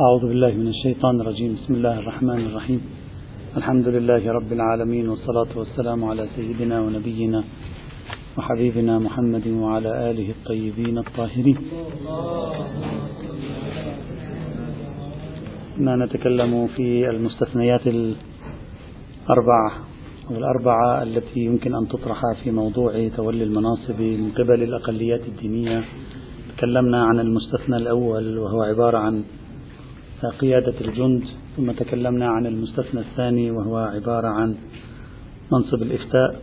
أعوذ 0.00 0.28
بالله 0.28 0.52
من 0.60 0.68
الشيطان 0.68 1.20
الرجيم. 1.20 1.56
بسم 1.56 1.74
الله 1.74 1.98
الرحمن 1.98 2.40
الرحيم. 2.46 2.80
الحمد 3.56 3.88
لله 3.88 4.32
رب 4.32 4.52
العالمين 4.52 5.08
والصلاة 5.08 5.48
والسلام 5.56 6.04
على 6.04 6.26
سيدنا 6.36 6.80
ونبينا 6.80 7.44
وحبيبنا 8.36 8.98
محمد 8.98 9.46
وعلى 9.48 10.10
آله 10.10 10.28
الطيبين 10.36 10.98
الطاهرين. 10.98 11.58
ما 15.76 15.96
نتكلم 15.96 16.66
في 16.76 17.10
المستثنيات 17.10 17.84
الأربعة 17.86 19.70
أو 20.30 20.36
الأربعة 20.36 21.02
التي 21.02 21.40
يمكن 21.40 21.74
أن 21.74 21.88
تطرح 21.88 22.20
في 22.44 22.50
موضوع 22.50 23.08
تولي 23.16 23.44
المناصب 23.44 24.00
من 24.00 24.30
قبل 24.38 24.62
الأقليات 24.62 25.22
الدينية. 25.28 25.80
تكلمنا 26.56 27.04
عن 27.04 27.20
المستثنى 27.20 27.76
الأول 27.76 28.38
وهو 28.38 28.62
عبارة 28.62 28.98
عن 28.98 29.24
قيادة 30.30 30.74
الجند 30.80 31.24
ثم 31.56 31.72
تكلمنا 31.72 32.28
عن 32.28 32.46
المستثنى 32.46 33.00
الثاني 33.00 33.50
وهو 33.50 33.76
عبارة 33.76 34.28
عن 34.28 34.54
منصب 35.52 35.82
الإفتاء 35.82 36.40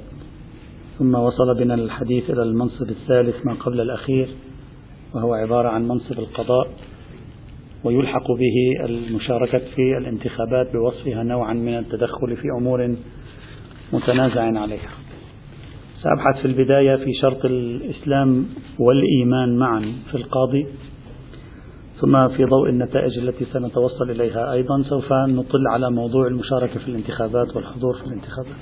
ثم 0.99 1.15
وصل 1.15 1.57
بنا 1.57 1.73
الحديث 1.73 2.29
إلى 2.29 2.43
المنصب 2.43 2.89
الثالث 2.89 3.45
ما 3.45 3.53
قبل 3.53 3.81
الأخير 3.81 4.29
وهو 5.13 5.33
عبارة 5.33 5.69
عن 5.69 5.87
منصب 5.87 6.19
القضاء 6.19 6.67
ويلحق 7.83 8.27
به 8.31 8.85
المشاركة 8.85 9.57
في 9.75 9.97
الانتخابات 9.97 10.73
بوصفها 10.73 11.23
نوعا 11.23 11.53
من 11.53 11.77
التدخل 11.77 12.37
في 12.37 12.47
أمور 12.57 12.95
متنازع 13.93 14.41
عليها. 14.41 14.89
سأبحث 16.01 16.41
في 16.41 16.45
البداية 16.45 16.95
في 16.95 17.13
شرط 17.21 17.45
الإسلام 17.45 18.45
والإيمان 18.79 19.57
معا 19.57 19.93
في 20.11 20.17
القاضي. 20.17 20.67
ثم 22.01 22.27
في 22.27 22.45
ضوء 22.45 22.69
النتائج 22.69 23.17
التي 23.19 23.45
سنتوصل 23.45 24.09
إليها 24.09 24.51
أيضا 24.53 24.81
سوف 24.81 25.13
نطل 25.13 25.67
على 25.67 25.91
موضوع 25.91 26.27
المشاركة 26.27 26.79
في 26.79 26.87
الانتخابات 26.87 27.55
والحضور 27.55 27.93
في 27.93 28.05
الانتخابات. 28.05 28.55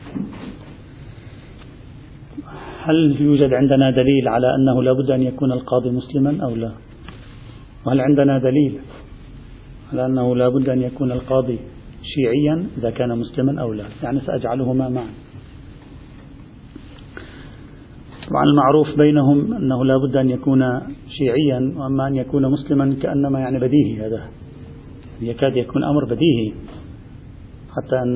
هل 2.84 3.22
يوجد 3.22 3.54
عندنا 3.54 3.92
دليل 3.92 4.28
على 4.28 4.56
أنه 4.56 4.84
لا 4.84 4.94
بد 4.94 5.12
أن 5.12 5.22
يكون 5.22 5.52
القاضي 5.52 5.90
مسلما 5.90 6.44
أو 6.44 6.56
لا؟ 6.56 6.72
وهل 7.86 8.02
عندنا 8.02 8.40
دليل 8.40 8.80
على 9.92 10.06
أنه 10.06 10.36
لا 10.36 10.50
بد 10.50 10.70
أن 10.70 10.82
يكون 10.82 11.12
القاضي 11.12 11.60
شيعيا 12.04 12.66
إذا 12.78 12.90
كان 12.90 13.18
مسلما 13.18 13.62
أو 13.62 13.74
لا؟ 13.74 13.86
يعني 14.04 14.20
سأجعلهما 14.20 14.90
معا. 14.90 15.10
طبعا 18.30 18.44
المعروف 18.44 18.98
بينهم 18.98 19.54
أنه 19.54 19.86
لا 19.86 19.98
بد 19.98 20.16
أن 20.16 20.30
يكون 20.30 20.82
شيعيا 21.22 21.74
وأما 21.78 22.08
أن 22.08 22.16
يكون 22.16 22.52
مسلما 22.52 22.96
كأنما 23.02 23.40
يعني 23.40 23.60
بديهي 23.60 24.08
هذا. 24.08 24.22
يكاد 25.22 25.56
يكون 25.56 25.84
أمر 25.84 26.06
بديهي. 26.06 26.54
حتى 27.78 28.02
أن 28.02 28.16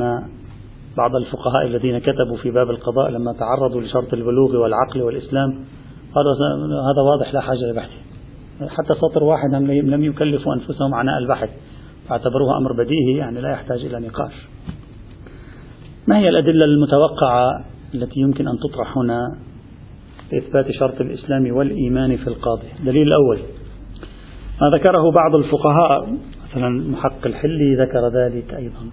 بعض 0.98 1.16
الفقهاء 1.16 1.66
الذين 1.67 2.00
كتبوا 2.00 2.38
في 2.38 2.52
باب 2.52 2.70
القضاء 2.70 3.09
لما 3.09 3.33
تعرضوا 3.33 3.81
لشرط 3.81 4.14
البلوغ 4.14 4.56
والعقل 4.56 5.02
والإسلام 5.02 5.50
هذا 6.17 6.31
هذا 6.92 7.02
واضح 7.02 7.33
لا 7.33 7.42
حاجة 7.42 7.72
لبحثه 7.72 8.06
حتى 8.67 8.94
سطر 8.94 9.23
واحد 9.23 9.50
لم 9.66 10.03
يكلفوا 10.03 10.53
أنفسهم 10.53 10.94
عناء 10.94 11.17
البحث. 11.17 11.50
فاعتبروه 12.09 12.58
أمر 12.58 12.73
بديهي 12.73 13.17
يعني 13.17 13.42
لا 13.42 13.50
يحتاج 13.50 13.86
إلى 13.86 14.08
نقاش. 14.08 14.33
ما 16.08 16.17
هي 16.17 16.30
الأدلة 16.30 16.66
المتوقعة 16.66 17.66
التي 17.95 18.20
يمكن 18.20 18.48
أن 18.48 18.58
تطرح 18.58 18.98
هنا؟ 18.98 19.20
لإثبات 20.36 20.72
شرط 20.72 21.02
الإسلام 21.02 21.55
والإيمان 21.55 22.17
في 22.17 22.28
القاضي. 22.28 22.67
الدليل 22.80 23.08
الأول 23.08 23.39
ما 24.61 24.77
ذكره 24.77 25.11
بعض 25.11 25.36
الفقهاء 25.36 26.17
مثلا 26.50 26.69
محق 26.69 27.27
الحلي 27.27 27.75
ذكر 27.75 28.08
ذلك 28.08 28.53
أيضا. 28.53 28.89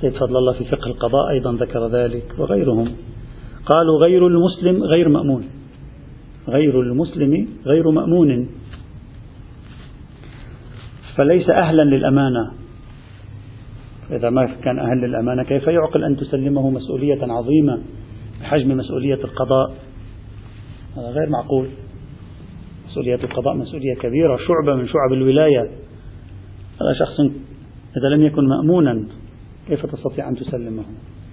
سيد 0.00 0.12
فضل 0.12 0.36
الله 0.36 0.52
في 0.52 0.64
فقه 0.64 0.86
القضاء 0.86 1.30
أيضا 1.30 1.52
ذكر 1.52 1.86
ذلك 1.86 2.34
وغيرهم. 2.38 2.88
قالوا 3.66 4.00
غير 4.00 4.26
المسلم 4.26 4.82
غير 4.82 5.08
مأمون. 5.08 5.44
غير 6.48 6.80
المسلم 6.80 7.48
غير 7.66 7.90
مأمون. 7.90 8.48
فليس 11.16 11.50
أهلا 11.50 11.82
للأمانة. 11.82 12.50
إذا 14.10 14.30
ما 14.30 14.46
كان 14.46 14.78
أهل 14.78 14.98
للأمانة 14.98 15.42
كيف 15.42 15.66
يعقل 15.66 16.04
أن 16.04 16.16
تسلمه 16.16 16.70
مسؤولية 16.70 17.18
عظيمة 17.22 17.82
بحجم 18.40 18.76
مسؤولية 18.76 19.14
القضاء؟ 19.24 19.74
هذا 20.96 21.08
غير 21.08 21.28
معقول. 21.28 21.68
مسؤولية 22.86 23.14
القضاء 23.14 23.54
مسؤولية 23.54 23.94
كبيرة 23.94 24.36
شعبة 24.36 24.74
من 24.76 24.86
شعب 24.86 25.12
الولاية. 25.12 25.60
هذا 26.80 26.92
شخص 26.98 27.20
إذا 27.96 28.08
لم 28.08 28.22
يكن 28.22 28.48
مأمونا 28.48 29.04
كيف 29.68 29.86
تستطيع 29.86 30.28
أن 30.28 30.36
تسلمه؟ 30.36 30.82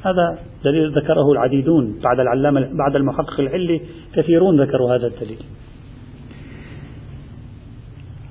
هذا 0.05 0.39
دليل 0.63 0.91
ذكره 0.91 1.31
العديدون 1.31 1.99
بعد 2.03 2.19
العلامة 2.19 2.69
بعد 2.73 2.95
المحقق 2.95 3.39
العلي 3.39 3.81
كثيرون 4.13 4.61
ذكروا 4.61 4.95
هذا 4.95 5.07
الدليل. 5.07 5.39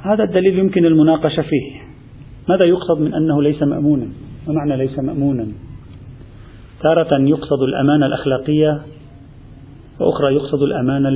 هذا 0.02 0.24
الدليل 0.24 0.58
يمكن 0.58 0.84
المناقشة 0.84 1.42
فيه. 1.42 1.80
ماذا 2.48 2.64
يقصد 2.64 3.00
من 3.00 3.14
أنه 3.14 3.42
ليس 3.42 3.62
مأمونا؟ 3.62 4.06
ما 4.48 4.54
معنى 4.54 4.76
ليس 4.76 4.98
مأمونا؟ 4.98 5.46
تارة 6.82 7.20
يقصد 7.20 7.62
الأمانة 7.62 8.06
الأخلاقية 8.06 8.80
وأخرى 10.00 10.34
يقصد 10.34 10.62
الأمانة 10.62 11.08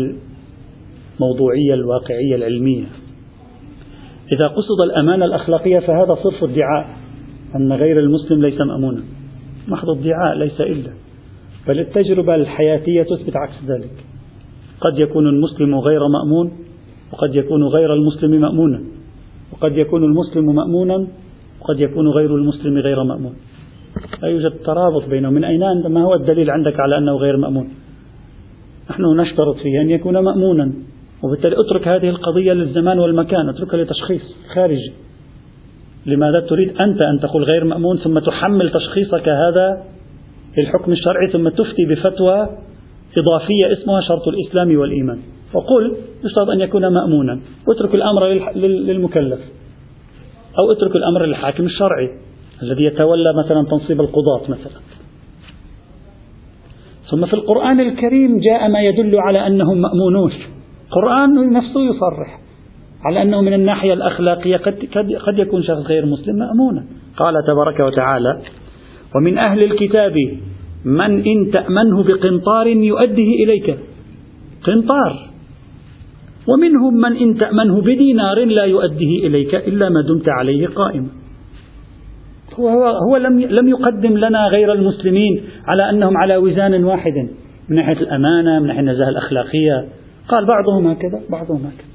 الموضوعية 1.21 1.75
الواقعية 1.75 2.35
العلمية. 2.35 2.85
إذا 4.33 4.47
قصد 4.47 4.81
الأمانة 4.85 5.25
الأخلاقية 5.25 5.79
فهذا 5.79 6.15
صرف 6.15 6.45
ادعاء 6.45 6.97
أن 7.57 7.73
غير 7.73 8.01
المسلم 8.01 8.43
ليس 8.43 8.61
مأمونا. 8.61 9.03
محض 9.69 9.89
ادعاء 9.89 10.39
ليس 10.39 10.61
إلا. 10.61 10.91
بل 11.69 11.81
التجربة 11.81 12.35
الحياتية 12.35 13.03
تثبت 13.03 13.37
عكس 13.37 13.65
ذلك. 13.67 14.05
قد 14.81 14.99
يكون 14.99 15.27
المسلم 15.27 15.75
غير 15.75 16.01
مأمون 16.09 16.53
وقد 17.13 17.35
يكون 17.35 17.65
غير 17.65 17.95
المسلم 17.95 18.41
مأمونا. 18.41 18.81
وقد 19.53 19.77
يكون 19.77 20.05
المسلم 20.05 20.55
مأمونا 20.55 21.07
وقد 21.61 21.81
يكون 21.81 22.09
غير 22.09 22.37
المسلم 22.37 22.79
غير 22.79 23.03
مأمون. 23.05 23.35
لا 24.23 24.29
يوجد 24.29 24.53
ترابط 24.65 25.09
بينهم 25.09 25.33
من 25.33 25.45
أين 25.45 25.87
ما 25.89 26.05
هو 26.05 26.15
الدليل 26.15 26.51
عندك 26.51 26.81
على 26.81 26.99
أنه 26.99 27.17
غير 27.17 27.37
مأمون؟ 27.37 27.69
نحن 28.91 29.21
نشترط 29.21 29.57
فيه 29.57 29.81
أن 29.81 29.91
يكون 29.91 30.19
مأمونا 30.19 30.73
وبالتالي 31.23 31.57
اترك 31.61 31.89
هذه 31.89 32.09
القضية 32.09 32.53
للزمان 32.53 32.99
والمكان 32.99 33.49
اتركها 33.49 33.77
لتشخيص 33.77 34.23
خارجي. 34.55 34.93
لماذا 36.07 36.41
تريد 36.41 36.69
أنت 36.69 37.01
أن 37.01 37.21
تقول 37.21 37.45
غير 37.45 37.65
مأمون 37.65 37.99
ثم 37.99 38.19
تحمل 38.19 38.71
تشخيصك 38.71 39.29
هذا 39.29 39.83
للحكم 40.59 40.93
الشرعي 40.93 41.31
ثم 41.33 41.49
تفتي 41.49 41.85
بفتوى 41.85 42.49
إضافية 43.19 43.73
اسمها 43.73 44.01
شرط 44.01 44.29
الإسلام 44.29 44.77
والإيمان؟ 44.77 45.19
فقل 45.53 45.97
يشترط 46.25 46.49
أن 46.49 46.61
يكون 46.61 46.87
مأمونا. 46.87 47.41
واترك 47.69 47.95
الأمر 47.95 48.27
للمكلف. 48.57 49.41
أو 50.59 50.73
اترك 50.73 50.97
الأمر 50.97 51.27
للحاكم 51.27 51.65
الشرعي 51.65 52.11
الذي 52.63 52.85
يتولى 52.85 53.33
مثلا 53.39 53.65
تنصيب 53.71 54.01
القضاة 54.01 54.43
مثلا. 54.43 54.81
ثم 57.15 57.27
في 57.27 57.35
القرآن 57.35 57.81
الكريم 57.81 58.39
جاء 58.39 58.69
ما 58.69 58.81
يدل 58.81 59.17
على 59.19 59.47
أنهم 59.47 59.81
مأمونون. 59.81 60.33
القرآن 60.87 61.53
نفسه 61.53 61.81
يصرح 61.81 62.41
على 63.05 63.23
أنه 63.23 63.41
من 63.41 63.53
الناحية 63.53 63.93
الأخلاقية 63.93 64.57
قد, 64.57 64.89
قد 65.27 65.39
يكون 65.39 65.63
شخص 65.63 65.87
غير 65.87 66.07
مسلم 66.07 66.37
مأمونا. 66.37 66.85
قال 67.17 67.35
تبارك 67.47 67.81
وتعالى 67.81 68.39
ومن 69.17 69.39
أهل 69.39 69.63
الكتاب 69.63 70.13
من 70.85 71.27
إن 71.27 71.51
تأمنه 71.53 72.03
بقنطار 72.03 72.67
يؤديه 72.67 73.45
إليك. 73.45 73.79
قنطار. 74.65 75.31
ومنهم 76.49 76.95
من 76.95 77.17
إن 77.17 77.39
تأمنه 77.39 77.81
بدينار 77.81 78.45
لا 78.45 78.65
يؤديه 78.65 79.27
إليك 79.27 79.55
إلا 79.55 79.89
ما 79.89 80.01
دمت 80.01 80.29
عليه 80.29 80.67
قائما. 80.67 81.24
هو, 82.61 82.87
هو 82.87 83.17
لم 83.17 83.41
لم 83.41 83.69
يقدم 83.69 84.17
لنا 84.19 84.47
غير 84.57 84.73
المسلمين 84.73 85.43
على 85.67 85.91
أنهم 85.91 86.17
على 86.17 86.37
وزان 86.37 86.85
واحد. 86.85 87.29
من 87.69 87.77
ناحية 87.77 88.01
الأمانة 88.01 88.59
من 88.61 88.67
ناحية 88.67 88.81
النزاهة 88.81 89.09
الأخلاقية. 89.09 89.85
قال 90.29 90.47
بعضهم 90.47 90.87
هكذا 90.87 91.21
بعضهم 91.31 91.57
هكذا. 91.57 91.95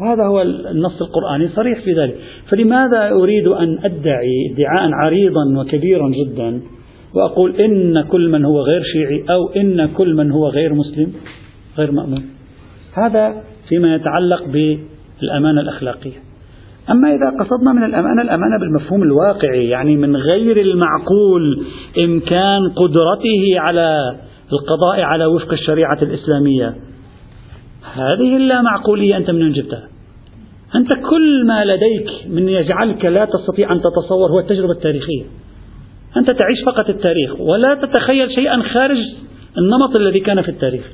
وهذا 0.00 0.24
هو 0.24 0.42
النص 0.42 1.02
القرآني 1.02 1.48
صريح 1.48 1.80
في 1.84 1.92
ذلك. 1.92 2.14
فلماذا 2.50 3.10
أريد 3.10 3.48
أن 3.48 3.78
أدعي 3.84 4.52
ادعاء 4.54 4.90
عريضا 4.92 5.60
وكبيرا 5.60 6.08
جدا 6.08 6.60
وأقول 7.14 7.56
إن 7.56 8.02
كل 8.02 8.28
من 8.28 8.44
هو 8.44 8.60
غير 8.60 8.82
شيعي 8.82 9.24
أو 9.30 9.48
إن 9.48 9.86
كل 9.86 10.14
من 10.14 10.32
هو 10.32 10.48
غير 10.48 10.74
مسلم 10.74 11.12
غير 11.78 11.92
مأمون؟ 11.92 12.24
هذا 12.94 13.42
فيما 13.68 13.94
يتعلق 13.94 14.44
بالأمانة 14.44 15.60
الأخلاقية. 15.60 16.29
أما 16.90 17.08
إذا 17.08 17.44
قصدنا 17.44 17.72
من 17.72 17.84
الأمانة 17.84 18.22
الأمانة 18.22 18.56
بالمفهوم 18.56 19.02
الواقعي 19.02 19.68
يعني 19.68 19.96
من 19.96 20.16
غير 20.16 20.60
المعقول 20.60 21.66
إمكان 22.04 22.68
قدرته 22.76 23.54
على 23.56 24.16
القضاء 24.52 25.00
على 25.00 25.26
وفق 25.26 25.52
الشريعة 25.52 25.98
الإسلامية. 26.02 26.74
هذه 27.94 28.36
اللامعقولية 28.36 29.16
أنت 29.16 29.30
من 29.30 29.42
وين 29.42 29.52
جبتها؟ 29.52 29.88
أنت 30.74 30.88
كل 31.10 31.46
ما 31.46 31.64
لديك 31.64 32.10
من 32.26 32.48
يجعلك 32.48 33.04
لا 33.04 33.24
تستطيع 33.24 33.72
أن 33.72 33.80
تتصور 33.80 34.30
هو 34.30 34.38
التجربة 34.38 34.72
التاريخية. 34.72 35.24
أنت 36.16 36.28
تعيش 36.28 36.58
فقط 36.66 36.88
التاريخ 36.88 37.40
ولا 37.40 37.74
تتخيل 37.74 38.34
شيئا 38.34 38.62
خارج 38.62 38.98
النمط 39.58 39.98
الذي 40.00 40.20
كان 40.20 40.42
في 40.42 40.48
التاريخ. 40.48 40.84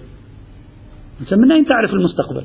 من 1.32 1.52
أين 1.52 1.64
تعرف 1.66 1.92
المستقبل؟ 1.92 2.44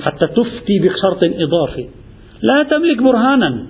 حتى 0.00 0.28
تفتي 0.28 0.78
بشرط 0.78 1.24
إضافي. 1.24 2.01
لا 2.42 2.62
تملك 2.62 3.02
برهانا. 3.02 3.66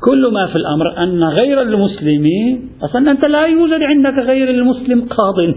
كل 0.00 0.32
ما 0.32 0.46
في 0.46 0.56
الأمر 0.56 1.02
أن 1.02 1.24
غير 1.24 1.62
المسلم 1.62 2.26
أصلا 2.82 3.10
أنت 3.10 3.24
لا 3.24 3.46
يوجد 3.46 3.82
عندك 3.82 4.24
غير 4.26 4.50
المسلم 4.50 5.00
قاض. 5.00 5.54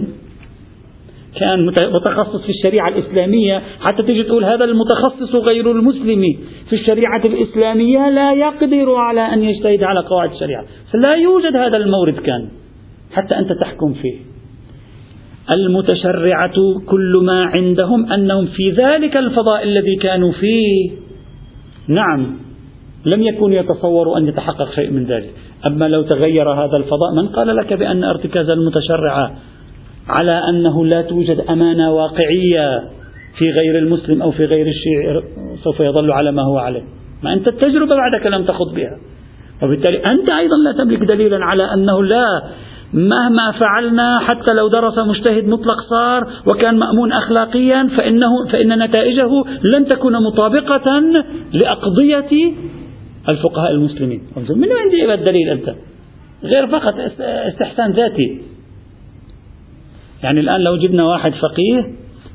كان 1.40 1.66
متخصص 1.94 2.42
في 2.42 2.50
الشريعة 2.50 2.88
الإسلامية. 2.88 3.62
حتى 3.80 4.04
تجي 4.04 4.24
تقول 4.24 4.44
هذا 4.46 4.66
المتخصص 4.66 5.36
غير 5.36 5.72
المسلم. 5.72 6.22
في 6.70 6.74
الشريعة 6.74 7.26
الإسلامية 7.26 8.10
لا 8.10 8.34
يقدر 8.34 8.96
على 8.96 9.22
أن 9.22 9.44
يجتهد 9.44 9.84
على 9.84 10.00
قواعد 10.00 10.32
الشريعة. 10.32 10.66
فلا 10.94 11.16
يوجد 11.16 11.56
هذا 11.56 11.78
المورد 11.78 12.14
كان. 12.14 12.50
حتى 13.12 13.38
أنت 13.38 13.50
تحكم 13.62 13.94
فيه. 13.94 14.20
المتشرعة 15.52 16.54
كل 16.88 17.14
ما 17.24 17.52
عندهم 17.58 18.12
أنهم 18.12 18.46
في 18.46 18.72
ذلك 18.72 19.18
الفضاء 19.18 19.64
الذي 19.64 19.96
كانوا 19.96 20.32
فيه. 20.32 20.92
نعم 21.88 22.38
لم 23.06 23.22
يكونوا 23.22 23.58
يتصوروا 23.58 24.18
أن 24.18 24.28
يتحقق 24.28 24.72
شيء 24.76 24.92
من 24.92 25.06
ذلك. 25.06 25.30
أما 25.66 25.88
لو 25.88 26.02
تغير 26.02 26.54
هذا 26.54 26.78
الفضاء 26.78 27.14
من 27.16 27.28
قال 27.28 27.56
لك 27.56 27.74
بأن 27.74 28.04
ارتكاز 28.04 28.50
المتشرعة 28.50 29.36
على 30.08 30.42
أنه 30.50 30.86
لا 30.86 31.02
توجد 31.02 31.40
أمانة 31.50 31.92
واقعية 31.92 32.80
في 33.38 33.46
غير 33.62 33.78
المسلم 33.78 34.22
أو 34.22 34.32
في 34.32 34.46
غير 34.46 34.66
الشيعي 34.68 35.24
سوف 35.64 35.80
يظل 35.80 36.12
على 36.12 36.32
ما 36.32 36.42
هو 36.42 36.58
عليه. 36.58 36.84
ما 37.24 37.34
أنت 37.34 37.48
التجربة 37.48 37.96
بعدك 37.96 38.28
لم 38.28 38.46
تخض 38.46 38.76
بها. 38.76 38.98
وبالتالي 39.64 39.98
أنت 39.98 40.32
أيضا 40.32 40.56
لا 40.66 40.84
تملك 40.84 41.04
دليلا 41.04 41.46
على 41.46 41.64
أنه 41.64 42.04
لا. 42.04 42.44
مهما 42.94 43.52
فعلنا 43.52 44.20
حتى 44.20 44.54
لو 44.54 44.68
درس 44.68 44.98
مجتهد 44.98 45.48
مطلق 45.48 45.78
صار 45.90 46.28
وكان 46.48 46.80
مأمون 46.80 47.12
أخلاقيا 47.12 47.88
فإنه 47.98 48.30
فإن 48.54 48.84
نتائجه 48.84 49.30
لن 49.76 49.88
تكون 49.88 50.14
مطابقة 50.24 51.02
لأقضية 51.54 52.54
الفقهاء 53.30 53.72
المسلمين. 53.72 54.22
من 54.38 54.68
وين 54.72 54.90
جايب 54.92 55.10
الدليل 55.10 55.50
أنت؟ 55.50 55.76
غير 56.44 56.68
فقط 56.68 56.94
استحسان 57.20 57.92
ذاتي. 57.92 58.42
يعني 60.24 60.40
الآن 60.40 60.62
لو 60.62 60.78
جبنا 60.78 61.04
واحد 61.04 61.34
فقيه 61.34 61.94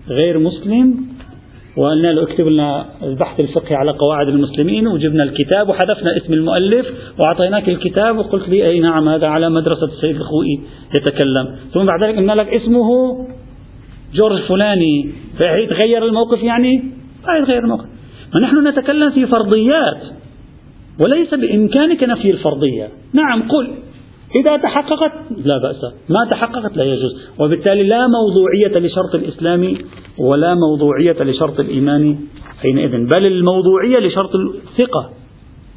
غير 0.09 0.39
مسلم 0.39 1.16
وقلنا 1.77 2.09
له 2.13 2.23
اكتب 2.23 2.47
لنا 2.47 2.87
البحث 3.03 3.41
الفقهي 3.41 3.75
على 3.75 3.91
قواعد 3.91 4.29
المسلمين 4.29 4.87
وجبنا 4.87 5.23
الكتاب 5.23 5.69
وحذفنا 5.69 6.17
اسم 6.17 6.33
المؤلف 6.33 6.87
وأعطيناك 7.21 7.69
الكتاب 7.69 8.19
وقلت 8.19 8.49
لي 8.49 8.69
أي 8.69 8.81
نعم 8.81 9.09
هذا 9.09 9.27
على 9.27 9.51
مدرسة 9.51 9.85
السيد 9.87 10.17
الخوئي 10.17 10.61
يتكلم. 10.99 11.57
ثم 11.73 11.85
بعد 11.85 12.03
ذلك 12.03 12.17
قلنا 12.17 12.33
لك 12.33 12.49
اسمه 12.49 12.89
جورج 14.15 14.43
فلاني. 14.43 15.11
فيتغير 15.39 16.05
الموقف 16.05 16.43
يعني؟ 16.43 16.85
لا 17.27 17.39
يتغير 17.39 17.65
الموقف. 17.65 17.87
فنحن 18.35 18.69
نتكلم 18.69 19.11
في 19.11 19.27
فرضيات 19.27 20.03
وليس 21.01 21.35
بإمكانك 21.35 22.03
نفي 22.03 22.31
الفرضية. 22.31 22.89
نعم 23.13 23.43
قل. 23.43 23.71
إذا 24.41 24.57
تحققت 24.57 25.13
لا 25.45 25.59
بأس 25.59 25.95
ما 26.09 26.31
تحققت 26.31 26.77
لا 26.77 26.85
يجوز. 26.85 27.13
وبالتالي 27.39 27.83
لا 27.83 28.07
موضوعية 28.07 28.87
لشرط 28.87 29.15
الإسلام 29.15 29.77
ولا 30.19 30.55
موضوعية 30.55 31.23
لشرط 31.23 31.61
الإيمان 31.61 32.19
حينئذ 32.63 33.07
بل 33.07 33.27
الموضوعية 33.27 34.01
لشرط 34.01 34.31
الثقة. 34.35 35.11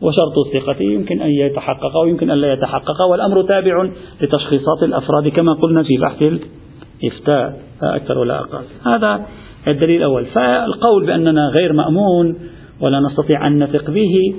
وشرط 0.02 0.34
الثقة 0.48 0.84
يمكن 0.84 1.22
أن 1.22 1.30
يتحقق 1.30 1.98
ويمكن 2.04 2.30
أن 2.32 2.38
لا 2.38 2.54
يتحقق 2.54 3.02
والأمر 3.12 3.44
تابع 3.44 3.90
لتشخيصات 4.22 4.84
الأفراد 4.84 5.28
كما 5.28 5.54
قلنا 5.54 5.84
في 5.84 5.98
بحث 5.98 6.22
الإفتاء. 6.22 7.60
لا 7.82 7.96
أكثر 7.96 8.18
ولا 8.18 8.40
أقل. 8.40 8.64
هذا 8.86 9.26
الدليل 9.68 9.98
الأول. 9.98 10.26
فالقول 10.26 11.06
بأننا 11.06 11.48
غير 11.48 11.74
مأمون 11.74 12.36
ولا 12.82 13.00
نستطيع 13.00 13.48
أن 13.48 13.64
نثق 13.64 13.92
به 13.92 14.36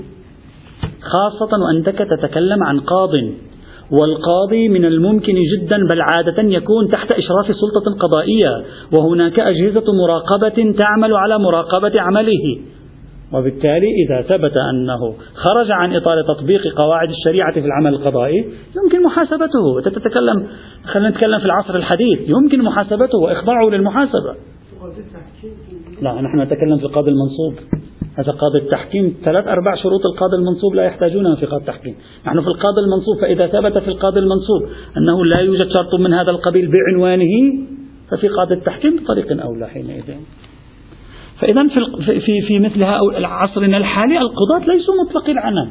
خاصة 1.00 1.50
وأنك 1.64 1.98
تتكلم 1.98 2.64
عن 2.64 2.80
قاض. 2.80 3.10
والقاضي 3.92 4.68
من 4.68 4.84
الممكن 4.84 5.34
جدا 5.34 5.76
بل 5.76 6.00
عادة 6.12 6.42
يكون 6.42 6.88
تحت 6.88 7.12
إشراف 7.12 7.46
سلطة 7.46 7.98
قضائية 8.00 8.62
وهناك 8.98 9.40
أجهزة 9.40 9.84
مراقبة 9.92 10.74
تعمل 10.78 11.14
على 11.14 11.38
مراقبة 11.38 12.00
عمله. 12.00 12.58
وبالتالي 13.32 13.86
إذا 14.06 14.22
ثبت 14.22 14.52
أنه 14.70 15.14
خرج 15.34 15.70
عن 15.70 15.96
إطار 15.96 16.22
تطبيق 16.22 16.74
قواعد 16.76 17.08
الشريعة 17.10 17.52
في 17.52 17.66
العمل 17.66 17.94
القضائي 17.94 18.44
يمكن 18.76 19.02
محاسبته. 19.02 19.80
تتكلم 19.80 20.46
خلينا 20.84 21.10
نتكلم 21.10 21.38
في 21.38 21.44
العصر 21.44 21.74
الحديث. 21.74 22.18
يمكن 22.28 22.62
محاسبته 22.62 23.18
وإخضاعه 23.18 23.68
للمحاسبة. 23.68 24.34
لا 26.02 26.12
نحن 26.12 26.40
نتكلم 26.40 26.78
في 26.78 26.84
القاضي 26.84 27.10
المنصوب. 27.10 27.54
هذا 28.18 28.32
قاضي 28.32 28.58
التحكيم. 28.58 29.16
ثلاث 29.24 29.48
أربع 29.48 29.74
شروط 29.74 30.00
القاضي 30.06 30.36
المنصوب 30.36 30.74
لا 30.74 30.84
يحتاجونها 30.84 31.34
في 31.34 31.46
قاضي 31.46 31.60
التحكيم. 31.60 31.94
نحن 32.26 32.40
في 32.40 32.46
القاضي 32.46 32.80
المنصوب 32.80 33.20
فإذا 33.20 33.46
ثبت 33.46 33.78
في 33.78 33.88
القاضي 33.88 34.20
المنصوب 34.20 34.62
أنه 34.96 35.24
لا 35.24 35.40
يوجد 35.40 35.68
شرط 35.72 35.94
من 35.94 36.12
هذا 36.12 36.30
القبيل 36.30 36.70
بعنوانه 36.70 37.52
ففي 38.10 38.28
قاضي 38.28 38.54
التحكيم 38.54 38.96
بطريق 38.96 39.44
أولى 39.44 39.66
حينئذ. 39.66 40.14
فإذا 41.40 41.68
في, 41.68 42.20
في, 42.20 42.40
في 42.40 42.58
مثل 42.58 42.84
عصرنا 43.24 43.76
الحالي 43.76 44.18
القضاة 44.18 44.74
ليسوا 44.74 44.94
مطلق 45.04 45.30
العنان 45.30 45.68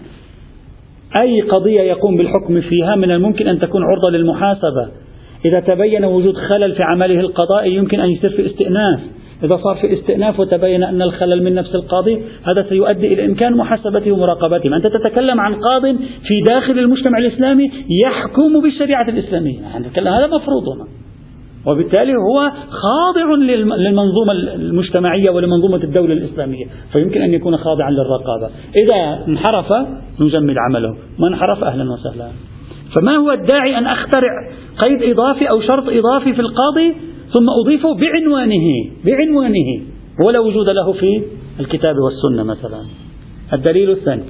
أي 1.15 1.41
قضية 1.41 1.81
يقوم 1.81 2.17
بالحكم 2.17 2.61
فيها 2.61 2.95
من 2.95 3.11
الممكن 3.11 3.47
أن 3.47 3.59
تكون 3.59 3.83
عرضة 3.83 4.09
للمحاسبة. 4.09 4.89
إذا 5.45 5.59
تبين 5.59 6.05
وجود 6.05 6.37
خلل 6.37 6.75
في 6.75 6.83
عمله 6.83 7.19
القضائي 7.19 7.75
يمكن 7.75 7.99
أن 7.99 8.09
يصير 8.09 8.29
في 8.29 8.45
استئناف. 8.45 8.99
إذا 9.43 9.57
صار 9.63 9.75
في 9.75 9.93
استئناف 9.93 10.39
وتبين 10.39 10.83
أن 10.83 11.01
الخلل 11.01 11.43
من 11.43 11.53
نفس 11.53 11.75
القاضي 11.75 12.21
هذا 12.43 12.65
سيؤدي 12.69 13.13
إلى 13.13 13.25
إمكان 13.25 13.57
محاسبته 13.57 14.11
ومراقبته. 14.11 14.75
أنت 14.75 14.87
تتكلم 14.87 15.39
عن 15.39 15.55
قاض 15.55 15.81
في 16.27 16.41
داخل 16.47 16.79
المجتمع 16.79 17.17
الإسلامي 17.17 17.71
يحكم 18.05 18.61
بالشريعة 18.61 19.09
الإسلامية. 19.09 19.59
يعني 19.59 19.87
هذا 19.95 20.27
مفروض 20.27 20.69
هنا. 20.69 20.87
وبالتالي 21.65 22.13
هو 22.13 22.51
خاضع 22.69 23.35
للمنظومة 23.77 24.31
المجتمعية 24.55 25.29
ولمنظومة 25.29 25.83
الدولة 25.83 26.13
الإسلامية. 26.13 26.65
فيمكن 26.93 27.21
أن 27.21 27.33
يكون 27.33 27.57
خاضعا 27.57 27.91
للرقابة. 27.91 28.49
إذا 28.75 29.25
انحرف 29.27 29.73
نجمد 30.19 30.55
عمله. 30.69 30.95
ما 31.19 31.27
انحرف 31.27 31.63
أهلا 31.63 31.91
وسهلا. 31.91 32.29
فما 32.95 33.15
هو 33.15 33.31
الداعي 33.31 33.77
أن 33.77 33.85
أخترع 33.85 34.49
قيد 34.77 35.03
إضافي 35.03 35.49
أو 35.49 35.61
شرط 35.61 35.83
إضافي 35.87 36.33
في 36.33 36.39
القاضي؟ 36.41 36.95
ثم 37.33 37.49
أضيفه 37.49 37.93
بعنوانه 37.93 38.67
بعنوانه. 39.05 39.81
ولا 40.25 40.39
وجود 40.39 40.69
له 40.69 40.91
في 40.93 41.23
الكتاب 41.59 41.95
والسنة 41.95 42.43
مثلا. 42.43 42.85
الدليل 43.53 43.91
الثاني 43.91 44.23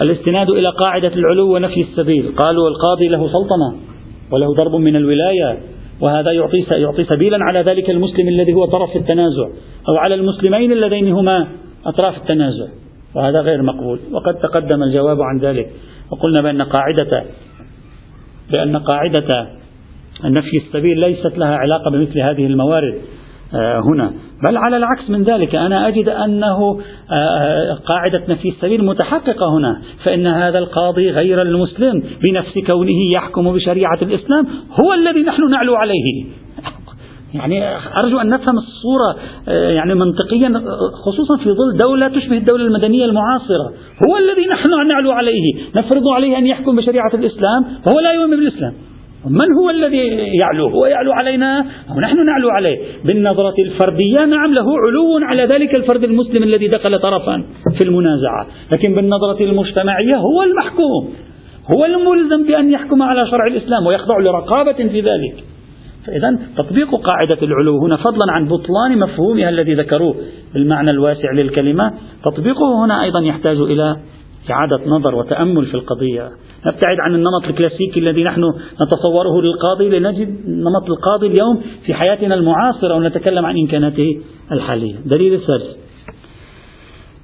الاستناد 0.00 0.50
إلى 0.50 0.68
قاعدة 0.68 1.08
العلو 1.08 1.54
ونفي 1.54 1.80
السبيل. 1.80 2.34
قالوا 2.36 2.68
القاضي 2.68 3.08
له 3.08 3.28
سلطنة 3.28 3.80
وله 4.32 4.54
ضرب 4.54 4.74
من 4.74 4.96
الولاية 4.96 5.58
وهذا 6.00 6.32
يعطي 6.32 6.64
يعطي 6.70 7.04
سبيلا 7.04 7.38
على 7.40 7.60
ذلك 7.60 7.90
المسلم 7.90 8.28
الذي 8.28 8.52
هو 8.52 8.64
طرف 8.64 8.90
في 8.90 8.98
التنازع 8.98 9.48
أو 9.88 9.96
على 9.96 10.14
المسلمين 10.14 10.72
اللذين 10.72 11.12
هما 11.12 11.48
أطراف 11.86 12.16
التنازع. 12.16 12.66
وهذا 13.14 13.40
غير 13.40 13.62
مقبول. 13.62 13.98
وقد 14.12 14.34
تقدم 14.34 14.82
الجواب 14.82 15.22
عن 15.22 15.38
ذلك. 15.38 15.70
وقلنا 16.10 16.42
بأن 16.42 16.62
قاعدة 16.62 17.24
بأن 18.56 18.76
قاعدة 18.76 19.48
نفي 20.24 20.56
السبيل 20.56 21.00
ليست 21.00 21.38
لها 21.38 21.56
علاقة 21.56 21.90
بمثل 21.90 22.20
هذه 22.20 22.46
الموارد 22.46 22.94
آه، 23.54 23.80
هنا. 23.80 24.12
بل 24.44 24.56
على 24.56 24.76
العكس 24.76 25.10
من 25.10 25.22
ذلك 25.22 25.54
أنا 25.54 25.88
أجد 25.88 26.08
أنه 26.08 26.80
آه، 27.10 27.14
آه، 27.14 27.74
قاعدة 27.74 28.22
نفي 28.28 28.48
السبيل 28.48 28.84
متحققة 28.84 29.58
هنا 29.58 29.78
فإن 30.04 30.26
هذا 30.26 30.58
القاضي 30.58 31.10
غير 31.10 31.42
المسلم 31.42 32.02
بنفس 32.22 32.58
كونه 32.66 33.12
يحكم 33.12 33.52
بشريعة 33.52 33.98
الإسلام 34.02 34.46
هو 34.80 34.92
الذي 34.92 35.22
نحن 35.22 35.50
نعلو 35.50 35.74
عليه. 35.74 36.24
يعني 37.34 37.76
أرجو 37.96 38.18
أن 38.18 38.28
نفهم 38.28 38.54
الصورة 38.58 39.16
يعني 39.48 39.94
منطقيا 39.94 40.62
خصوصا 41.04 41.36
في 41.36 41.52
ظل 41.52 41.76
دولة 41.80 42.08
تشبه 42.08 42.36
الدولة 42.36 42.64
المدنية 42.64 43.04
المعاصرة 43.04 43.72
هو 44.08 44.16
الذي 44.16 44.46
نحن 44.46 44.88
نعلو 44.88 45.12
عليه 45.12 45.54
نفرض 45.76 46.08
عليه 46.14 46.38
أن 46.38 46.46
يحكم 46.46 46.76
بشريعة 46.76 47.10
الإسلام 47.14 47.64
وهو 47.86 48.00
لا 48.00 48.12
يؤمن 48.12 48.36
بالإسلام. 48.36 48.72
من 49.24 49.52
هو 49.60 49.70
الذي 49.70 50.06
يعلو 50.40 50.68
هو 50.68 50.86
يعلو 50.86 51.12
علينا 51.12 51.66
أو 51.90 52.00
نحن 52.00 52.26
نعلو 52.26 52.50
عليه؟ 52.50 52.78
بالنظرة 53.04 53.54
الفردية 53.58 54.24
نعم 54.24 54.54
له 54.54 54.64
علو 54.86 55.18
على 55.22 55.44
ذلك 55.44 55.74
الفرد 55.74 56.04
المسلم 56.04 56.42
الذي 56.42 56.68
دخل 56.68 56.98
طرفا 56.98 57.44
في 57.76 57.84
المنازعة. 57.84 58.46
لكن 58.76 58.94
بالنظرة 58.94 59.44
المجتمعية 59.44 60.16
هو 60.16 60.42
المحكوم. 60.42 61.14
هو 61.76 61.84
الملزم 61.84 62.46
بأن 62.46 62.70
يحكم 62.70 63.02
على 63.02 63.26
شرع 63.30 63.46
الإسلام 63.46 63.86
ويخضع 63.86 64.18
لرقابة 64.18 64.88
في 64.88 65.00
ذلك. 65.00 65.44
فإذا 66.06 66.38
تطبيق 66.56 66.90
قاعدة 66.94 67.42
العلو 67.42 67.78
هنا 67.84 67.96
فضلا 67.96 68.32
عن 68.32 68.44
بطلان 68.44 68.98
مفهومها 68.98 69.48
الذي 69.48 69.74
ذكروه 69.74 70.14
بالمعنى 70.54 70.90
الواسع 70.90 71.32
للكلمة. 71.32 71.92
تطبيقه 72.24 72.84
هنا 72.84 73.02
أيضا 73.02 73.20
يحتاج 73.20 73.56
إلى 73.56 73.96
إعادة 74.50 74.80
نظر 74.86 75.14
وتأمل 75.14 75.66
في 75.66 75.74
القضية. 75.74 76.30
نبتعد 76.66 76.96
عن 77.00 77.14
النمط 77.14 77.44
الكلاسيكي 77.48 78.00
الذي 78.00 78.24
نحن 78.24 78.40
نتصوره 78.82 79.42
للقاضي 79.42 79.98
لنجد 79.98 80.28
نمط 80.48 80.90
القاضي 80.90 81.26
اليوم 81.26 81.62
في 81.86 81.94
حياتنا 81.94 82.34
المعاصرة 82.34 82.94
ونتكلم 82.94 83.46
عن 83.46 83.54
إمكاناته 83.58 84.20
الحالية. 84.52 84.94
دليل 85.04 85.34
الثالث. 85.34 85.76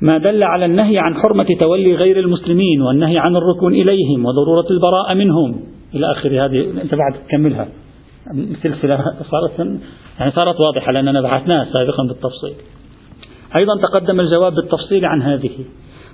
ما 0.01 0.19
دل 0.19 0.43
على 0.43 0.65
النهي 0.65 0.99
عن 0.99 1.15
حرمة 1.15 1.47
تولي 1.61 1.95
غير 1.95 2.19
المسلمين 2.19 2.83
والنهي 2.83 3.19
عن 3.19 3.37
الركون 3.37 3.75
إليهم 3.75 4.27
وضرورة 4.27 4.67
البراءة 4.71 5.15
منهم. 5.15 5.61
إلى 5.95 6.07
آخر 6.13 6.29
هذه 6.45 6.83
أنت 6.83 6.95
بعد 6.95 7.13
تكملها 7.29 7.69
سلسلة 8.63 9.05
صارت 9.31 9.81
يعني 10.21 10.31
صارت 10.31 10.57
واضحة 10.65 10.93
لأننا 10.93 11.21
بحثناها 11.21 11.65
سابقا 11.73 12.03
بالتفصيل. 12.09 12.55
أيضا 13.57 13.73
تقدم 13.83 14.21
الجواب 14.21 14.55
بالتفصيل 14.55 15.05
عن 15.05 15.23
هذه. 15.23 15.51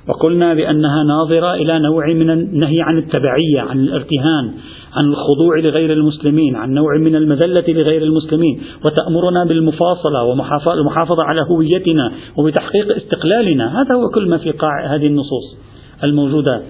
وقلنا 0.09 0.55
بأنها 0.55 1.05
ناظرة 1.05 1.55
إلى 1.55 1.79
نوع 1.79 2.07
من 2.12 2.31
النهي 2.31 2.83
عن 2.83 2.99
التبعية 2.99 3.61
عن 3.61 3.81
الارتهان 3.81 4.55
عن 4.93 5.05
الخضوع 5.05 5.59
لغير 5.59 5.93
المسلمين 5.93 6.57
عن 6.57 6.75
نوع 6.75 6.99
من 6.99 7.17
المذلة 7.17 7.65
لغير 7.69 8.03
المسلمين 8.03 8.61
وتأمرنا 8.87 9.45
بالمفاصلة 9.45 10.25
والمحافظة 10.25 11.25
على 11.25 11.41
هويتنا 11.50 12.12
وبتحقيق 12.37 12.97
استقلالنا. 12.97 13.83
هذا 13.83 13.95
هو 13.95 14.09
كل 14.15 14.29
ما 14.29 14.38
في 14.38 14.50
قاع 14.50 14.95
هذه 14.95 15.07
النصوص 15.07 15.57
الموجودة 16.05 16.62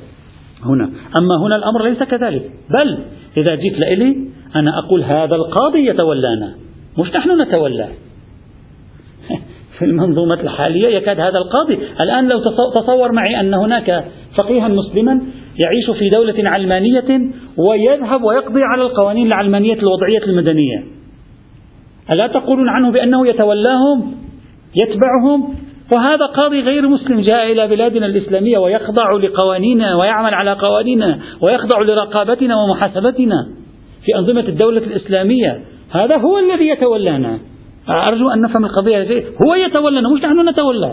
هنا. 0.64 0.90
أما 1.16 1.46
هنا 1.46 1.56
الأمر 1.56 1.88
ليس 1.88 2.02
كذلك. 2.02 2.50
بل 2.70 2.98
إذا 3.36 3.54
جيت 3.54 3.78
لإلي 3.78 4.16
أنا 4.56 4.78
أقول 4.78 5.02
هذا 5.02 5.34
القاضي 5.34 5.86
يتولانا 5.88 6.54
مش 6.98 7.08
نحن 7.14 7.40
نتولاه 7.40 7.88
في 9.78 9.84
المنظومة 9.84 10.40
الحالية 10.40 10.88
يكاد 10.88 11.20
هذا 11.20 11.38
القاضي. 11.38 11.78
الآن 12.00 12.28
لو 12.28 12.38
تصور 12.74 13.12
معي 13.12 13.40
أن 13.40 13.54
هناك 13.54 14.04
فقيها 14.38 14.68
مسلما 14.68 15.22
يعيش 15.64 15.98
في 15.98 16.08
دولة 16.14 16.50
علمانية 16.50 17.30
ويذهب 17.56 18.22
ويقضي 18.22 18.60
على 18.62 18.82
القوانين 18.82 19.26
العلمانية 19.26 19.78
الوضعية 19.78 20.22
المدنية. 20.26 20.84
ألا 22.14 22.26
تقولون 22.26 22.68
عنه 22.68 22.92
بأنه 22.92 23.26
يتولاهم 23.26 24.14
يتبعهم؟ 24.82 25.54
وهذا 25.92 26.26
قاضي 26.26 26.60
غير 26.60 26.88
مسلم 26.88 27.20
جاء 27.20 27.52
إلى 27.52 27.68
بلادنا 27.68 28.06
الإسلامية 28.06 28.58
ويخضع 28.58 29.12
لقوانيننا 29.12 29.96
ويعمل 29.96 30.34
على 30.34 30.52
قوانيننا 30.52 31.18
ويخضع 31.40 31.82
لرقابتنا 31.82 32.56
ومحاسبتنا 32.56 33.48
في 34.04 34.18
أنظمة 34.18 34.40
الدولة 34.40 34.78
الإسلامية. 34.78 35.60
هذا 35.90 36.16
هو 36.16 36.38
الذي 36.38 36.68
يتولانا. 36.68 37.38
أرجو 37.90 38.30
أن 38.30 38.42
نفهم 38.42 38.64
القضية 38.64 39.24
هو 39.46 39.54
يتولانا 39.54 40.08
مش 40.08 40.20
نحن 40.20 40.48
نتولى. 40.48 40.92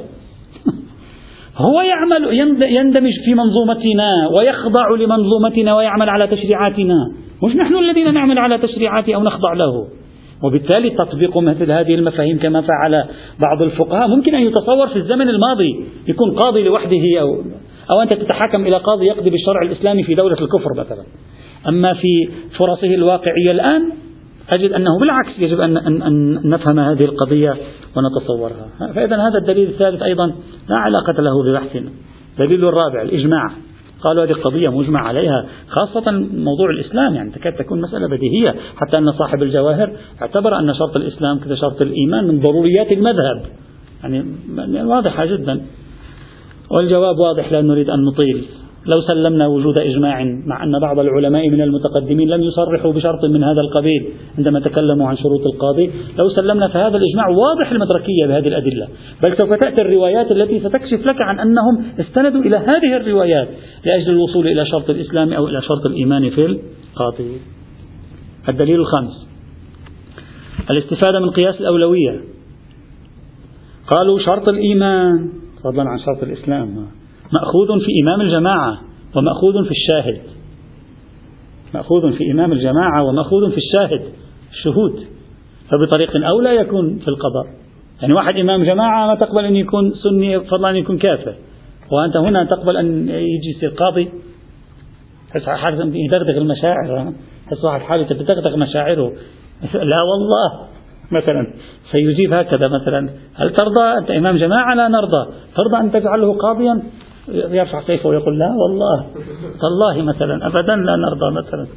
هو 1.68 1.82
يعمل 1.82 2.40
يندمج 2.62 3.14
في 3.26 3.34
منظومتنا 3.34 4.10
ويخضع 4.40 4.90
لمنظومتنا 5.00 5.76
ويعمل 5.76 6.10
على 6.10 6.28
تشريعاتنا. 6.28 6.96
مش 7.44 7.56
نحن 7.56 7.78
الذين 7.78 8.14
نعمل 8.14 8.40
على 8.40 8.58
تشريعاته 8.58 9.16
أو 9.16 9.24
نخضع 9.24 9.54
له. 9.54 9.88
وبالتالي 10.44 10.90
تطبيق 10.90 11.38
مثل 11.38 11.72
هذه 11.72 11.96
المفاهيم 11.96 12.40
كما 12.40 12.62
فعل 12.62 13.04
بعض 13.40 13.62
الفقهاء 13.62 14.08
ممكن 14.08 14.36
أن 14.36 14.42
يتصور 14.42 14.88
في 14.88 14.96
الزمن 14.96 15.30
الماضي. 15.30 15.86
يكون 16.08 16.36
قاضي 16.36 16.64
لوحده 16.64 17.20
أو 17.22 17.28
أو 17.94 18.02
أنت 18.02 18.14
تتحكم 18.14 18.68
إلى 18.68 18.78
قاضي 18.78 19.06
يقضي 19.06 19.30
بالشرع 19.30 19.62
الإسلامي 19.62 20.04
في 20.04 20.16
دولة 20.16 20.38
الكفر 20.42 20.70
مثلا. 20.78 21.04
أما 21.68 21.94
في 21.94 22.30
فرصه 22.58 22.96
الواقعية 22.96 23.52
الآن 23.52 23.92
أجد 24.50 24.72
أنه 24.72 25.00
بالعكس 25.00 25.40
يجب 25.40 25.60
أن, 25.60 25.78
أن, 25.78 26.02
أن 26.02 26.42
نفهم 26.50 26.80
هذه 26.80 27.06
القضية 27.06 27.58
ونتصورها. 27.96 28.94
فإذا 28.94 29.16
هذا 29.16 29.38
الدليل 29.38 29.70
الثالث 29.70 30.02
أيضا 30.02 30.28
لا 30.70 30.76
علاقة 30.76 31.22
له 31.22 31.44
ببحثنا 31.44 31.90
الدليل 32.40 32.66
الرابع 32.66 33.02
الإجماع. 33.02 33.52
قالوا 34.02 34.24
هذه 34.24 34.34
قضية 34.34 34.70
مجمع 34.70 35.08
عليها 35.08 35.46
خاصة 35.68 36.12
موضوع 36.34 36.70
الإسلام. 36.70 37.16
يعني 37.16 37.32
تكاد 37.32 37.54
تكون 37.54 37.82
مسألة 37.82 38.08
بديهية. 38.08 38.56
حتى 38.76 39.00
أن 39.00 39.12
صاحب 39.12 39.44
الجواهر 39.44 39.92
اعتبر 40.22 40.60
أن 40.60 40.74
شرط 40.74 40.96
الإسلام 40.96 41.40
كشرط 41.40 41.82
الإيمان 41.82 42.28
من 42.28 42.40
ضروريات 42.40 42.92
المذهب. 42.92 43.44
يعني 44.04 44.26
واضحة 44.84 45.26
جدا. 45.26 45.62
والجواب 46.72 47.20
واضح 47.20 47.52
لا 47.52 47.62
نريد 47.62 47.90
أن 47.90 48.06
نطيل. 48.06 48.46
لو 48.94 49.02
سلمنا 49.02 49.48
وجود 49.48 49.82
إجماع 49.82 50.24
مع 50.46 50.64
أن 50.64 50.80
بعض 50.80 51.00
العلماء 51.00 51.50
من 51.50 51.62
المتقدمين 51.62 52.30
لم 52.30 52.42
يصرحوا 52.44 52.94
بشرط 52.94 53.26
من 53.26 53.44
هذا 53.44 53.62
القبيل 53.62 54.10
عندما 54.38 54.60
تكلموا 54.60 55.08
عن 55.08 55.18
شروط 55.18 55.42
القاضي 55.46 55.92
لو 56.18 56.30
سلمنا 56.30 56.68
فهذا 56.68 56.98
الإجماع 56.98 57.28
واضح 57.28 57.72
المدركية 57.72 58.26
بهذه 58.28 58.48
الأدلة. 58.48 58.88
بل 59.24 59.38
سوف 59.38 59.54
تأتي 59.54 59.82
الروايات 59.82 60.32
التي 60.32 60.60
ستكشف 60.60 61.06
لك 61.06 61.22
عن 61.22 61.40
أنهم 61.40 61.86
استندوا 62.00 62.42
إلى 62.42 62.58
هذه 62.58 62.98
الروايات 62.98 63.48
لأجل 63.86 64.10
الوصول 64.10 64.48
إلى 64.48 64.66
شرط 64.66 64.90
الإسلام 64.90 65.34
أو 65.34 65.48
إلى 65.48 65.62
شرط 65.62 65.86
الإيمان 65.86 66.30
في 66.30 66.46
القاضي. 66.46 67.38
الدليل 68.50 68.80
الخامس. 68.80 69.28
الاستفادة 70.70 71.20
من 71.20 71.30
قياس 71.30 71.62
الأولوية. 71.62 72.22
قالوا 73.88 74.20
شرط 74.20 74.50
الإيمان. 74.50 75.30
فضلا 75.64 75.90
عن 75.90 76.00
شرط 76.00 76.24
الإسلام. 76.24 76.88
مأخوذ 77.34 77.68
في 77.86 77.92
إمام 78.04 78.22
الجماعة 78.22 78.82
ومأخوذ 79.16 79.66
في 79.66 79.72
الشاهد. 79.72 80.22
مأخوذ 81.74 82.18
في 82.18 82.32
إمام 82.32 82.52
الجماعة 82.52 83.04
ومأخوذ 83.04 83.52
في 83.52 83.58
الشاهد. 83.58 84.02
الشهود. 84.52 85.00
فبطريق 85.72 86.26
أولى 86.26 86.56
يكون 86.56 86.98
في 86.98 87.08
القضاء. 87.08 87.46
يعني 88.02 88.14
واحد 88.16 88.36
إمام 88.36 88.64
جماعة 88.64 89.08
ما 89.08 89.16
تقبل 89.16 89.46
أن 89.46 89.56
يكون 89.56 89.94
سني 90.04 90.40
فضلا 90.40 90.70
أن 90.70 90.76
يكون 90.76 90.98
كافر. 90.98 91.36
وأنت 91.92 92.18
هنا 92.18 92.44
تقبل 92.44 92.78
أن 92.78 93.10
يجي 93.10 93.50
يصير 93.58 93.70
قاضي. 93.70 94.10
تحس 95.30 95.44
حاجة 95.44 95.84
يدغدغ 95.84 96.38
المشاعر 96.38 97.14
تحس 97.48 97.64
واحد 97.64 97.82
حاله 97.82 98.04
تدغدغ 98.04 98.58
مشاعره. 98.58 99.10
لا 99.92 100.02
والله. 100.02 100.68
مثلا. 101.12 101.54
سيجيب 101.92 102.34
هكذا 102.34 102.68
مثلا. 102.68 103.10
هل 103.36 103.50
ترضى 103.50 103.98
أنت 103.98 104.12
إمام 104.12 104.38
جماعة؟ 104.38 104.76
لا 104.76 104.88
نرضى. 104.88 105.34
ترضى 105.56 105.78
أن 105.78 105.92
تجعله 105.92 106.38
قاضيا؟ 106.38 106.84
يرفع 107.28 107.82
سيفه 107.88 108.10
ويقول 108.10 108.40
لا 108.40 108.50
والله 108.50 109.06
والله 109.64 110.14
مثلا 110.14 110.48
أبدا 110.48 110.76
لا 110.76 110.96
نرضى 110.96 111.38
مثلا. 111.38 111.68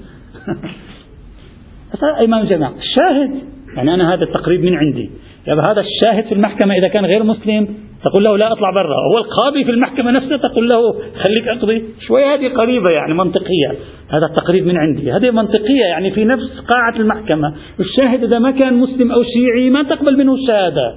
إمام 2.25 2.45
جماعة؟ 2.47 2.75
الشاهد 2.79 3.31
يعني 3.77 3.95
أنا 3.95 4.15
هذا 4.15 4.25
التقريب 4.25 4.65
من 4.65 4.77
عندي. 4.77 5.11
يعني 5.47 5.61
هذا 5.61 5.81
الشاهد 5.81 6.25
في 6.25 6.35
المحكمة 6.35 6.75
إذا 6.75 6.89
كان 6.89 7.07
غير 7.07 7.23
مسلم 7.23 7.69
تقول 8.05 8.25
له 8.25 8.37
لا 8.37 8.53
اطلع 8.53 8.71
برا. 8.71 8.97
هو 9.13 9.19
القاضي 9.19 9.65
في 9.65 9.71
المحكمة 9.71 10.11
نفسها 10.11 10.37
تقول 10.37 10.69
له 10.69 10.93
خليك 10.93 11.49
أقضي. 11.49 11.85
شوي 12.07 12.25
هذه 12.25 12.49
قريبة 12.55 12.91
يعني 12.91 13.15
منطقية. 13.15 13.69
هذا 14.09 14.27
التقريب 14.27 14.67
من 14.67 14.77
عندي. 14.77 15.13
هذه 15.13 15.31
منطقية 15.31 15.85
يعني 15.91 16.11
في 16.11 16.25
نفس 16.25 16.61
قاعة 16.69 16.97
المحكمة. 16.97 17.55
الشاهد 17.81 18.25
إذا 18.25 18.39
ما 18.39 18.51
كان 18.51 18.75
مسلم 18.75 19.13
أو 19.13 19.23
شيعي 19.23 19.71
ما 19.71 19.83
تقبل 19.83 20.19
منه 20.19 20.35
الشهادة. 20.35 20.95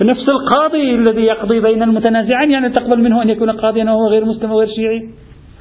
في 0.00 0.06
نفس 0.06 0.24
القاضي 0.28 0.94
الذي 0.94 1.22
يقضي 1.22 1.60
بين 1.60 1.82
المتنازعين 1.82 2.50
يعني 2.50 2.70
تقبل 2.70 3.00
منه 3.00 3.22
أن 3.22 3.30
يكون 3.30 3.50
قاضيا 3.50 3.84
وهو 3.84 4.08
غير 4.08 4.24
مسلم 4.24 4.50
أو 4.50 4.58
غير 4.58 4.68
شيعي؟ 4.68 5.00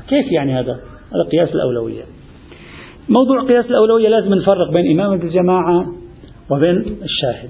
كيف 0.10 0.32
يعني 0.32 0.54
هذا؟ 0.54 0.74
هذا 1.14 1.30
قياس 1.32 1.56
الأولوية. 1.56 2.04
موضوع 3.10 3.44
قياس 3.44 3.66
الأولوية 3.66 4.10
لازم 4.10 4.34
نفرق 4.34 4.72
بين 4.72 5.00
إمامة 5.00 5.24
الجماعة 5.24 5.86
وبين 6.50 6.78
الشاهد. 7.04 7.50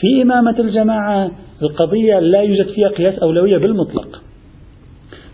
في 0.00 0.22
إمامة 0.22 0.58
الجماعة 0.58 1.30
القضية 1.62 2.18
لا 2.18 2.42
يوجد 2.42 2.66
فيها 2.66 2.88
قياس 2.88 3.18
أولوية 3.18 3.58
بالمطلق. 3.58 4.22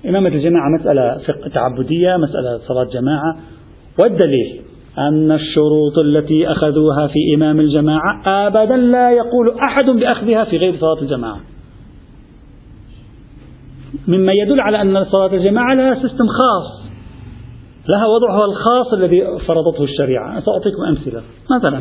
إمامة 0.07 0.29
الجماعة 0.29 0.69
مسألة 0.81 1.21
تعبدية 1.55 2.17
مسألة 2.17 2.59
صلاة 2.59 2.85
جماعة 2.85 3.37
والدليل 3.99 4.61
أن 4.99 5.33
الشروط 5.33 5.99
التي 5.99 6.53
أخذوها 6.53 7.07
في 7.07 7.35
إمام 7.35 7.61
الجماعة 7.61 8.23
أبدا 8.27 8.77
لا 8.77 9.11
يقول 9.11 9.59
أحد 9.59 9.85
بأخذها 9.85 10.45
في 10.45 10.57
غير 10.57 10.77
صلاة 10.77 11.03
الجماعة. 11.03 11.41
مما 14.09 14.33
يدل 14.33 14.61
على 14.61 14.83
أن 14.83 15.05
صلاة 15.05 15.35
الجماعة 15.35 15.75
لها 15.75 15.95
سيستم 15.95 16.27
خاص. 16.27 16.89
لها 17.89 18.07
وضعها 18.07 18.45
الخاص 18.45 18.93
الذي 18.93 19.39
فرضته 19.47 19.85
الشريعة. 19.85 20.41
سأعطيكم 20.41 20.83
أمثلة. 20.89 21.23
مثلا 21.51 21.81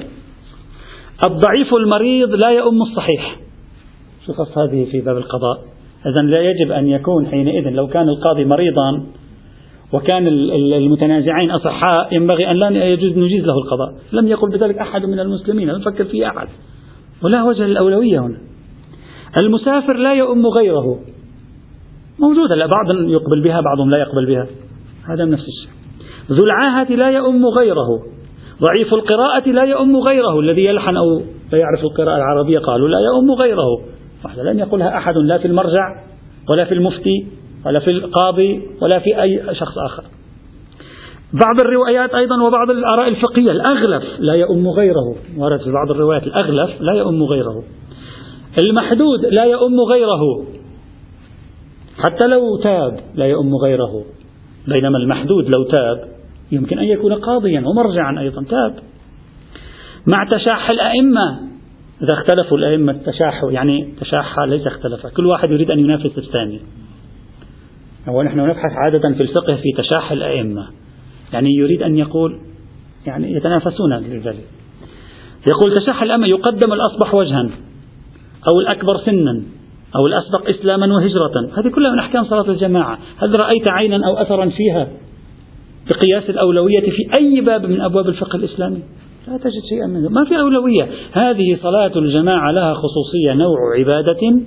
الضعيف 1.27 1.73
المريض 1.73 2.29
لا 2.29 2.49
يؤم 2.49 2.81
الصحيح. 2.81 3.39
شو 4.25 4.61
هذه 4.61 4.85
في 4.91 5.01
باب 5.01 5.17
القضاء؟ 5.17 5.57
إذا 6.05 6.21
لا 6.21 6.41
يجب 6.41 6.71
أن 6.71 6.87
يكون 6.87 7.27
حينئذ 7.27 7.69
لو 7.69 7.87
كان 7.87 8.09
القاضي 8.09 8.45
مريضا 8.45 9.03
وكان 9.93 10.27
المتنازعين 10.73 11.51
أصحاء 11.51 12.15
ينبغي 12.15 12.51
أن 12.51 12.55
لا 12.55 12.85
يجوز 12.85 13.17
نجيز 13.17 13.45
له 13.45 13.53
القضاء. 13.57 13.93
لم 14.11 14.27
يقل 14.27 14.49
بذلك 14.49 14.77
أحد 14.77 15.05
من 15.05 15.19
المسلمين 15.19 15.69
لم 15.69 15.81
يفكر 15.81 16.05
فيه 16.05 16.27
أحد. 16.27 16.47
ولا 17.23 17.43
وجه 17.43 17.67
للأولوية 17.67 18.19
هنا. 18.19 18.37
المسافر 19.41 19.93
لا 19.93 20.13
يؤم 20.13 20.47
غيره. 20.47 20.99
موجودة 22.19 22.55
لا 22.55 22.65
بعض 22.65 23.09
يقبل 23.09 23.43
بها 23.43 23.61
بعضهم 23.61 23.89
لا 23.89 23.97
يقبل 23.97 24.25
بها. 24.25 24.47
هذا 25.09 25.25
نفس 25.25 25.43
الشيء. 25.47 25.69
ذو 26.31 26.43
العاهة 26.45 26.89
لا 26.89 27.09
يؤم 27.11 27.45
غيره. 27.45 27.87
ضعيف 28.67 28.93
القراءة 28.93 29.49
لا 29.49 29.63
يؤم 29.63 29.97
غيره. 29.97 30.39
الذي 30.39 30.65
يلحن 30.65 30.97
أو 30.97 31.21
لا 31.51 31.57
يعرف 31.57 31.83
القراءة 31.83 32.15
العربية 32.15 32.59
قالوا 32.59 32.87
لا 32.87 32.97
يؤم 32.99 33.31
غيره. 33.31 33.81
لم 34.51 34.59
يقلها 34.59 34.97
أحد 34.97 35.17
لا 35.17 35.37
في 35.37 35.47
المرجع 35.47 36.03
ولا 36.49 36.65
في 36.65 36.73
المفتي. 36.73 37.27
ولا 37.65 37.79
في 37.79 37.91
القاضي 37.91 38.61
ولا 38.81 38.99
في 38.99 39.21
أي 39.21 39.55
شخص 39.55 39.77
آخر. 39.77 40.03
بعض 41.33 41.61
الروايات 41.61 42.15
أيضا 42.15 42.43
وبعض 42.43 42.69
الآراء 42.69 43.07
الفقهية 43.07 43.51
الأغلف 43.51 44.03
لا 44.19 44.33
يؤم 44.33 44.67
غيره. 44.67 45.15
ورد 45.37 45.59
في 45.59 45.71
بعض 45.71 45.91
الروايات 45.91 46.23
الأغلف 46.23 46.81
لا 46.81 46.93
يؤم 46.93 47.23
غيره. 47.23 47.63
المحدود 48.61 49.25
لا 49.25 49.43
يؤم 49.45 49.79
غيره. 49.91 50.45
حتى 51.97 52.27
لو 52.27 52.57
تاب 52.63 52.99
لا 53.15 53.25
يؤم 53.25 53.55
غيره. 53.55 54.03
بينما 54.67 54.97
المحدود 54.97 55.45
لو 55.55 55.63
تاب 55.63 56.07
يمكن 56.51 56.79
أن 56.79 56.85
يكون 56.85 57.13
قاضيا 57.13 57.63
ومرجعا 57.67 58.19
أيضا 58.19 58.43
تاب. 58.43 58.75
مع 60.07 60.27
تشاح 60.31 60.69
الأئمة 60.69 61.39
إذا 62.01 62.13
اختلفوا 62.13 62.57
الأئمة 62.57 62.93
تشاحوا 62.93 63.51
يعني 63.51 63.93
تشاح 64.01 64.39
ليس 64.39 64.67
اختلف. 64.67 65.07
كل 65.07 65.25
واحد 65.25 65.51
يريد 65.51 65.71
أن 65.71 65.79
ينافس 65.79 66.17
الثاني. 66.17 66.59
ونحن 68.07 68.39
نبحث 68.39 68.71
عادة 68.71 69.13
في 69.17 69.23
الفقه 69.23 69.55
في 69.55 69.71
تشاح 69.77 70.11
الأئمة. 70.11 70.67
يعني 71.33 71.49
يريد 71.53 71.81
أن 71.81 71.97
يقول 71.97 72.39
يعني 73.05 73.33
يتنافسون 73.33 73.93
لذلك 73.93 74.45
يقول 75.51 75.81
تشاح 75.81 76.03
الأئمة 76.03 76.27
يقدم 76.27 76.73
الأصبح 76.73 77.15
وجها 77.15 77.49
أو 78.51 78.59
الأكبر 78.59 78.97
سنا 78.97 79.43
أو 79.95 80.07
الأسبق 80.07 80.49
إسلاما 80.49 80.95
وهجرة. 80.95 81.49
هذه 81.57 81.69
كلها 81.69 81.91
من 81.91 81.99
أحكام 81.99 82.23
صلاة 82.23 82.49
الجماعة. 82.49 82.99
هل 83.17 83.39
رأيت 83.39 83.71
عينا 83.71 84.07
أو 84.07 84.17
أثرا 84.17 84.49
فيها 84.49 84.87
بقياس 85.89 86.29
الأولوية 86.29 86.79
في 86.79 87.19
أي 87.19 87.41
باب 87.41 87.65
من 87.65 87.81
أبواب 87.81 88.07
الفقه 88.07 88.35
الإسلامي؟ 88.35 88.79
لا 89.27 89.37
تجد 89.37 89.63
شيئا 89.69 89.87
منه. 89.87 90.09
ما 90.09 90.25
في 90.25 90.39
أولوية. 90.39 90.87
هذه 91.11 91.57
صلاة 91.61 91.91
الجماعة 91.95 92.51
لها 92.51 92.73
خصوصية 92.73 93.33
نوع 93.33 93.57
عبادة 93.77 94.41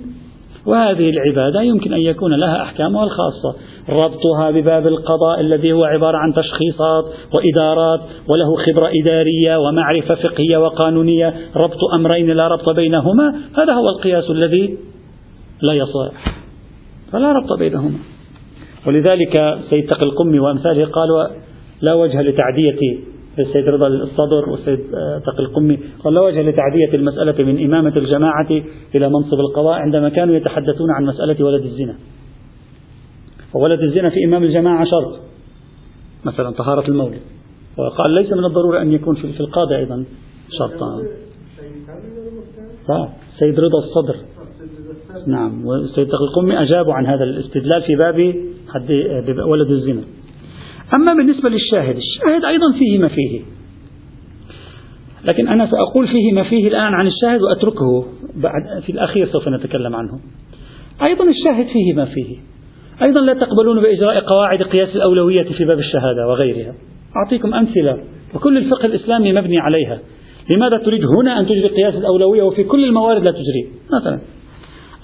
وهذه 0.65 1.09
العبادة 1.09 1.61
يمكن 1.61 1.93
أن 1.93 2.01
يكون 2.01 2.33
لها 2.39 2.63
أحكامها 2.63 3.03
الخاصة. 3.03 3.55
ربطها 3.89 4.51
بباب 4.51 4.87
القضاء 4.87 5.39
الذي 5.39 5.71
هو 5.71 5.83
عبارة 5.83 6.17
عن 6.17 6.33
تشخيصات 6.33 7.05
وإدارات 7.35 7.99
وله 8.29 8.55
خبرة 8.55 8.91
إدارية 9.01 9.57
ومعرفة 9.57 10.15
فقهية 10.15 10.57
وقانونية 10.57 11.33
ربط 11.55 11.79
أمرين 11.95 12.29
لا 12.29 12.47
ربط 12.47 12.69
بينهما 12.69 13.35
هذا 13.57 13.73
هو 13.73 13.89
القياس 13.89 14.29
الذي 14.29 14.77
لا 15.61 15.73
يصح. 15.73 16.35
فلا 17.11 17.31
ربط 17.31 17.59
بينهما. 17.59 17.97
ولذلك 18.87 19.59
سيد 19.69 19.87
تقي 19.87 20.09
القمي 20.09 20.39
وأمثاله 20.39 20.85
قالوا 20.85 21.27
لا 21.81 21.93
وجه 21.93 22.21
لتعدية 22.21 23.10
السيد 23.39 23.69
رضا 23.69 23.87
الصدر 23.87 24.49
والسيد 24.49 24.79
تقي 25.25 25.39
القمي. 25.39 25.79
قال 26.03 26.13
لا 26.13 26.21
وجه 26.21 26.41
لتعدية 26.41 26.93
المسألة 26.93 27.43
من 27.43 27.65
إمامة 27.65 27.97
الجماعة 27.97 28.47
إلى 28.95 29.09
منصب 29.09 29.39
القضاء 29.39 29.73
عندما 29.73 30.09
كانوا 30.09 30.35
يتحدثون 30.35 30.91
عن 30.91 31.05
مسألة 31.05 31.45
ولد 31.45 31.63
الزنا. 31.63 31.95
وولد 33.53 33.81
الزنا 33.81 34.09
في 34.09 34.25
إمام 34.25 34.43
الجماعة 34.43 34.85
شرط. 34.85 35.19
مثلا 36.25 36.51
طهارة 36.51 36.87
المولد. 36.87 37.19
وقال 37.77 38.13
ليس 38.13 38.33
من 38.33 38.45
الضرورة 38.45 38.81
أن 38.81 38.91
يكون 38.91 39.15
في 39.15 39.39
القادة 39.39 39.77
أيضا 39.77 40.05
شرطا. 40.59 41.01
سيد 43.39 43.59
رضا 43.59 43.79
الصدر. 43.79 44.15
نعم 45.27 45.65
والسيد 45.65 46.07
تقي 46.07 46.23
القمي 46.29 46.63
أجابوا 46.63 46.93
عن 46.93 47.05
هذا 47.05 47.23
الاستدلال 47.23 47.81
في 47.81 47.95
باب 47.95 48.35
حد 48.69 48.91
ولد 49.39 49.71
الزنا. 49.71 50.01
أما 50.93 51.13
بالنسبة 51.13 51.49
للشاهد 51.49 51.95
الشاهد 51.95 52.45
أيضا 52.45 52.73
فيه 52.79 52.97
ما 52.97 53.07
فيه. 53.07 53.41
لكن 55.25 55.47
أنا 55.47 55.71
سأقول 55.71 56.07
فيه 56.07 56.33
ما 56.33 56.43
فيه 56.43 56.67
الآن 56.67 56.93
عن 56.93 57.07
الشاهد 57.07 57.41
وأتركه. 57.41 58.05
بعد 58.35 58.83
في 58.83 58.91
الأخير 58.91 59.27
سوف 59.27 59.47
نتكلم 59.47 59.95
عنه. 59.95 60.19
أيضا 61.03 61.25
الشاهد 61.29 61.67
فيه 61.67 61.93
ما 61.93 62.05
فيه. 62.05 62.37
أيضا 63.01 63.21
لا 63.21 63.33
تقبلون 63.33 63.81
بإجراء 63.81 64.19
قواعد 64.19 64.63
قياس 64.63 64.95
الأولوية 64.95 65.43
في 65.43 65.65
باب 65.65 65.79
الشهادة 65.79 66.27
وغيرها. 66.27 66.73
أعطيكم 67.17 67.53
أمثلة. 67.53 68.03
وكل 68.35 68.57
الفقه 68.57 68.85
الإسلامي 68.85 69.33
مبني 69.33 69.59
عليها. 69.59 69.99
لماذا 70.55 70.77
تريد 70.77 71.05
هنا 71.05 71.39
أن 71.39 71.45
تجري 71.45 71.67
قياس 71.67 71.95
الأولوية 71.95 72.43
وفي 72.43 72.63
كل 72.63 72.83
الموارد 72.83 73.21
لا 73.21 73.31
تجري؟ 73.31 73.67
مثلا 73.99 74.19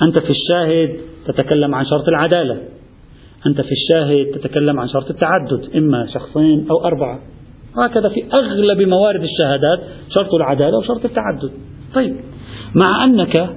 أنت 0.07 0.19
في 0.19 0.29
الشاهد 0.29 0.97
تتكلم 1.27 1.75
عن 1.75 1.85
شرط 1.85 2.07
العدالة. 2.07 2.57
أنت 3.45 3.61
في 3.61 3.71
الشاهد 3.71 4.39
تتكلم 4.39 4.79
عن 4.79 4.87
شرط 4.87 5.09
التعدد 5.09 5.75
إما 5.75 6.07
شخصين 6.13 6.67
أو 6.71 6.85
أربعة. 6.85 7.19
وهكذا 7.77 8.09
في 8.09 8.23
أغلب 8.33 8.81
موارد 8.81 9.23
الشهادات 9.23 9.79
شرط 10.15 10.33
العدالة 10.33 10.77
وشرط 10.77 11.05
التعدد. 11.05 11.51
طيب 11.95 12.15
مع 12.83 13.03
أنك 13.03 13.49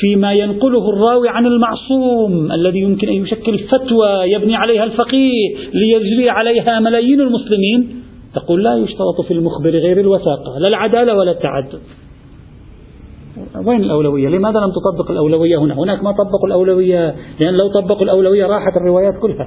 فيما 0.00 0.32
ينقله 0.32 0.90
الراوي 0.90 1.28
عن 1.28 1.46
المعصوم 1.46 2.52
الذي 2.52 2.78
يمكن 2.78 3.08
أن 3.08 3.14
يشكل 3.14 3.58
فتوى 3.58 4.32
يبني 4.32 4.56
عليها 4.56 4.84
الفقيه 4.84 5.56
ليجري 5.74 6.30
عليها 6.30 6.80
ملايين 6.80 7.20
المسلمين 7.20 8.02
تقول 8.34 8.64
لا 8.64 8.76
يشترط 8.76 9.20
في 9.26 9.34
المخبر 9.34 9.70
غير 9.70 10.00
الوثاقة 10.00 10.58
لا 10.58 10.68
العدالة 10.68 11.14
ولا 11.14 11.30
التعدد. 11.30 11.80
وين 13.66 13.80
الأولوية؟ 13.80 14.28
لماذا 14.28 14.58
لم 14.60 14.70
تطبق 14.70 15.10
الأولوية 15.10 15.58
هنا؟ 15.58 15.74
هناك 15.74 16.04
ما 16.04 16.12
طبقوا 16.12 16.46
الأولوية 16.46 17.14
لأن 17.40 17.54
لو 17.54 17.68
طبقوا 17.68 18.02
الأولوية 18.02 18.46
راحت 18.46 18.76
الروايات 18.76 19.14
كلها. 19.22 19.46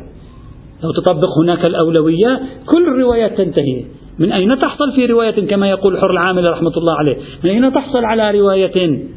لو 0.84 0.92
تطبق 0.92 1.30
هناك 1.44 1.68
الأولوية 1.68 2.42
كل 2.66 2.88
الروايات 2.88 3.38
تنتهي. 3.38 3.86
من 4.20 4.32
أين 4.32 4.60
تحصل 4.60 4.92
في 4.96 5.06
رواية 5.06 5.48
كما 5.48 5.70
يقول 5.70 5.98
حر 5.98 6.12
العامل 6.12 6.52
رحمة 6.52 6.78
الله 6.78 6.94
عليه؟ 7.00 7.18
من 7.44 7.50
أين 7.50 7.74
تحصل 7.74 8.06
على 8.06 8.40
رواية 8.40 9.08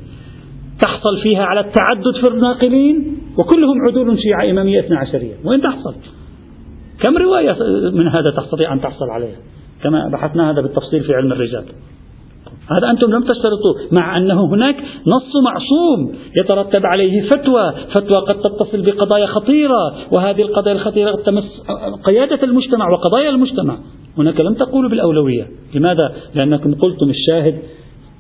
تحصل 0.83 1.23
فيها 1.23 1.45
على 1.45 1.61
التعدد 1.61 2.21
في 2.21 2.29
الناقلين؟ 2.29 3.19
وكلهم 3.39 3.77
عدول 3.89 4.19
شيعة 4.19 4.51
إمامية 4.51 4.81
اثنى 4.81 4.97
عشرية. 4.97 5.35
وين 5.45 5.63
تحصل؟ 5.63 5.95
كم 7.03 7.19
رواية 7.19 7.57
من 7.93 8.09
هذا 8.09 8.25
تستطيع 8.43 8.73
أن 8.73 8.81
تحصل 8.81 9.11
عليها؟ 9.11 9.37
كما 9.83 10.11
بحثنا 10.13 10.51
هذا 10.51 10.63
بالتفصيل 10.63 11.01
في 11.01 11.15
علم 11.15 11.33
الرجال. 11.33 11.65
هذا 12.77 12.91
أنتم 12.91 13.11
لم 13.11 13.23
تشترطوا 13.23 13.75
مع 13.93 14.17
أنه 14.17 14.45
هناك 14.47 14.77
نص 15.07 15.33
معصوم 15.45 16.13
يترتب 16.43 16.87
عليه 16.87 17.23
فتوى 17.23 17.73
فتوى 17.95 18.19
قد 18.19 18.41
تتصل 18.41 18.83
بقضايا 18.83 19.27
خطيرة 19.27 19.95
وهذه 20.13 20.43
القضايا 20.43 20.77
الخطيرة 20.77 21.17
تمس 21.17 21.45
قيادة 22.05 22.43
المجتمع 22.43 22.91
وقضايا 22.91 23.31
المجتمع. 23.31 23.77
هناك 24.19 24.41
لم 24.41 24.55
تقولوا 24.55 24.91
بالأولوية. 24.91 25.47
لماذا؟ 25.75 26.13
لأنكم 26.35 26.75
قلتم 26.75 27.11
الشاهد 27.11 27.59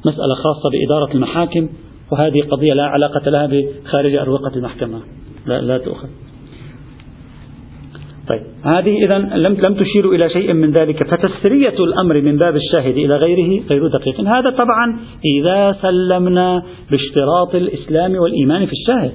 مسألة 0.06 0.34
خاصة 0.34 0.70
بإدارة 0.72 1.14
المحاكم 1.14 1.68
وهذه 2.12 2.40
قضية 2.50 2.74
لا 2.74 2.84
علاقة 2.84 3.30
لها 3.30 3.46
بخارج 3.46 4.14
أروقة 4.14 4.52
المحكمة. 4.56 5.00
لا, 5.46 5.60
لا 5.60 5.78
تؤخذ. 5.78 6.08
طيب. 8.30 8.42
هذه 8.64 9.04
إذا 9.04 9.18
لم 9.18 9.54
لم 9.54 9.74
تشير 9.74 10.10
إلى 10.14 10.28
شيء 10.28 10.52
من 10.52 10.70
ذلك. 10.72 11.02
فتسرية 11.04 11.84
الأمر 11.84 12.20
من 12.20 12.38
باب 12.38 12.56
الشاهد 12.56 12.96
إلى 12.96 13.16
غيره 13.16 13.62
غير 13.70 13.86
دقيق. 13.86 14.20
هذا 14.20 14.50
طبعا 14.50 14.98
إذا 15.24 15.76
سلمنا 15.82 16.62
باشتراط 16.90 17.54
الإسلام 17.54 18.14
والإيمان 18.14 18.66
في 18.66 18.72
الشاهد. 18.72 19.12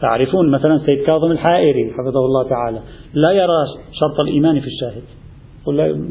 تعرفون 0.00 0.50
مثلا 0.50 0.78
سيد 0.86 0.98
كاظم 1.06 1.30
الحائري 1.30 1.90
حفظه 1.90 2.24
الله 2.24 2.48
تعالى 2.48 2.80
لا 3.14 3.30
يرى 3.30 3.60
شرط 4.00 4.20
الإيمان 4.20 4.60
في 4.60 4.66
الشاهد. 4.66 5.02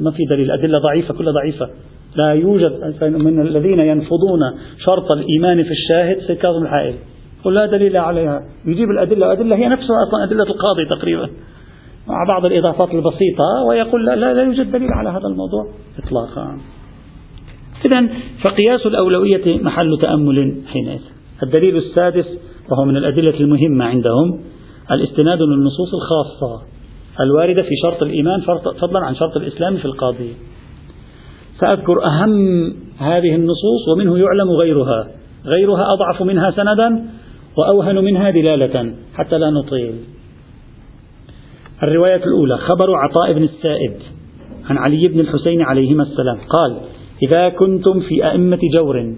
ما 0.03 0.11
في 0.11 0.25
دليل. 0.29 0.51
أدلة 0.51 0.79
ضعيفة 0.79 1.13
كلها 1.13 1.33
ضعيفة. 1.33 1.69
لا 2.15 2.33
يوجد 2.33 2.71
من 3.01 3.41
الذين 3.41 3.79
ينفضون 3.79 4.39
شرط 4.85 5.13
الإيمان 5.13 5.63
في 5.63 5.71
الشاهد 5.71 6.17
سيد 6.27 6.37
كاظم 6.37 6.63
الحائري. 6.63 6.97
قل 7.43 7.53
لا 7.53 7.65
دليل 7.65 7.97
عليها. 7.97 8.41
يجيب 8.65 8.89
الأدلة. 8.89 9.25
الأدلة 9.33 9.55
هي 9.55 9.67
نفسها 9.67 9.95
أصلا 10.07 10.23
أدلة 10.23 10.43
القاضي 10.43 10.85
تقريبا. 10.89 11.29
مع 12.09 12.23
بعض 12.27 12.45
الإضافات 12.45 12.89
البسيطة 12.93 13.63
ويقول 13.67 14.05
لا, 14.05 14.15
لا, 14.15 14.43
يوجد 14.43 14.71
دليل 14.71 14.89
على 14.91 15.09
هذا 15.09 15.27
الموضوع 15.27 15.65
إطلاقا. 16.03 16.57
إذا 17.85 18.09
فقياس 18.41 18.85
الأولوية 18.85 19.61
محل 19.61 19.97
تأمل 20.01 20.61
حينئذ. 20.67 21.01
الدليل 21.43 21.77
السادس 21.77 22.25
وهو 22.71 22.85
من 22.85 22.97
الأدلة 22.97 23.39
المهمة 23.39 23.85
عندهم 23.85 24.39
الاستناد 24.91 25.41
للنصوص 25.41 25.89
الخاصة 25.93 26.65
الواردة 27.19 27.61
في 27.61 27.75
شرط 27.83 28.03
الإيمان 28.03 28.41
فضلا 28.81 28.99
عن 28.99 29.15
شرط 29.15 29.37
الإسلام 29.37 29.77
في 29.77 29.85
القاضي. 29.85 30.33
سأذكر 31.59 32.05
أهم 32.05 32.33
هذه 32.97 33.35
النصوص 33.35 33.87
ومنه 33.93 34.17
يعلم 34.17 34.49
غيرها. 34.51 35.07
غيرها 35.45 35.93
أضعف 35.93 36.21
منها 36.21 36.51
سندا 36.51 37.05
وأوهن 37.57 38.03
منها 38.03 38.29
دلالة 38.29 38.93
حتى 39.13 39.37
لا 39.37 39.49
نطيل. 39.49 39.95
الرواية 41.83 42.23
الأولى 42.23 42.57
خبر 42.57 42.95
عطاء 42.95 43.33
بن 43.33 43.43
السائب 43.43 43.93
عن 44.69 44.77
علي 44.77 45.07
بن 45.07 45.19
الحسين 45.19 45.61
عليهما 45.61 46.03
السلام 46.03 46.37
قال 46.49 46.77
إذا 47.23 47.49
كنتم 47.49 47.99
في 47.99 48.25
أئمة 48.25 48.59
جور 48.73 49.15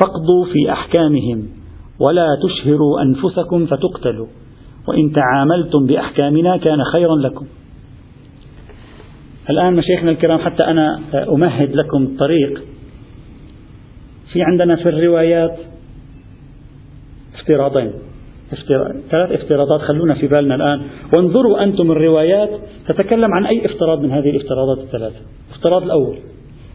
فاقضوا 0.00 0.44
في 0.52 0.72
أحكامهم 0.72 1.48
ولا 2.00 2.26
تشهروا 2.42 3.02
أنفسكم 3.02 3.66
فتقتلوا 3.66 4.26
وإن 4.88 5.12
تعاملتم 5.12 5.86
بأحكامنا 5.86 6.56
كان 6.56 6.84
خيرا 6.92 7.16
لكم. 7.16 7.46
الآن 9.50 9.74
مشايخنا 9.74 10.10
الكرام 10.10 10.38
حتى 10.38 10.64
أنا 10.66 11.00
أمهد 11.28 11.76
لكم 11.76 12.02
الطريق. 12.02 12.62
في 14.32 14.42
عندنا 14.42 14.76
في 14.76 14.88
الروايات 14.88 15.58
افتراضين. 17.34 17.86
افتراض 17.88 18.13
ثلاث 19.10 19.32
افتراضات 19.32 19.80
خلونا 19.80 20.14
في 20.14 20.26
بالنا 20.26 20.54
الآن. 20.54 20.82
وانظروا 21.16 21.64
أنتم 21.64 21.90
الروايات 21.92 22.50
تتكلم 22.88 23.34
عن 23.34 23.46
أي 23.46 23.66
افتراض 23.66 24.00
من 24.00 24.12
هذه 24.12 24.30
الافتراضات 24.30 24.78
الثلاثة. 24.78 25.20
الافتراض 25.48 25.82
الأول 25.82 26.16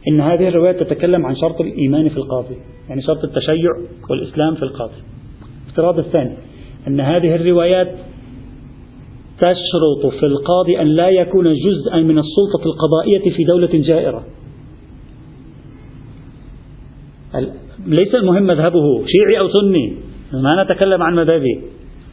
إن 0.08 0.22
هذه 0.22 0.48
الروايات 0.48 0.84
تتكلم 0.84 1.26
عن 1.26 1.36
شرط 1.36 1.62
الإيمان 1.62 2.10
في 2.10 2.18
القاضي 2.18 2.56
يعني 2.90 3.02
شرط 3.02 3.24
التشيع 3.24 3.72
والإسلام 4.10 4.56
في 4.56 4.64
القاضي. 4.64 5.02
الافتراض 5.66 6.00
الثاني 6.00 6.38
أن 6.88 7.00
هذه 7.00 7.36
الروايات 7.36 7.92
تشرط 9.38 10.14
في 10.20 10.26
القاضي 10.26 10.82
أن 10.82 10.88
لا 10.88 11.10
يكون 11.10 11.54
جزءا 11.54 11.98
من 11.98 12.20
السلطة 12.20 12.66
القضائية 12.66 13.36
في 13.36 13.44
دولة 13.44 13.70
جائرة. 13.74 14.24
ليس 17.88 18.16
المهم 18.16 18.44
مذهبه 18.44 19.06
شيعي 19.06 19.40
أو 19.40 19.48
سني. 19.48 20.09
ما 20.34 20.64
نتكلم 20.64 21.04
عن 21.04 21.16
مذهبه 21.16 21.62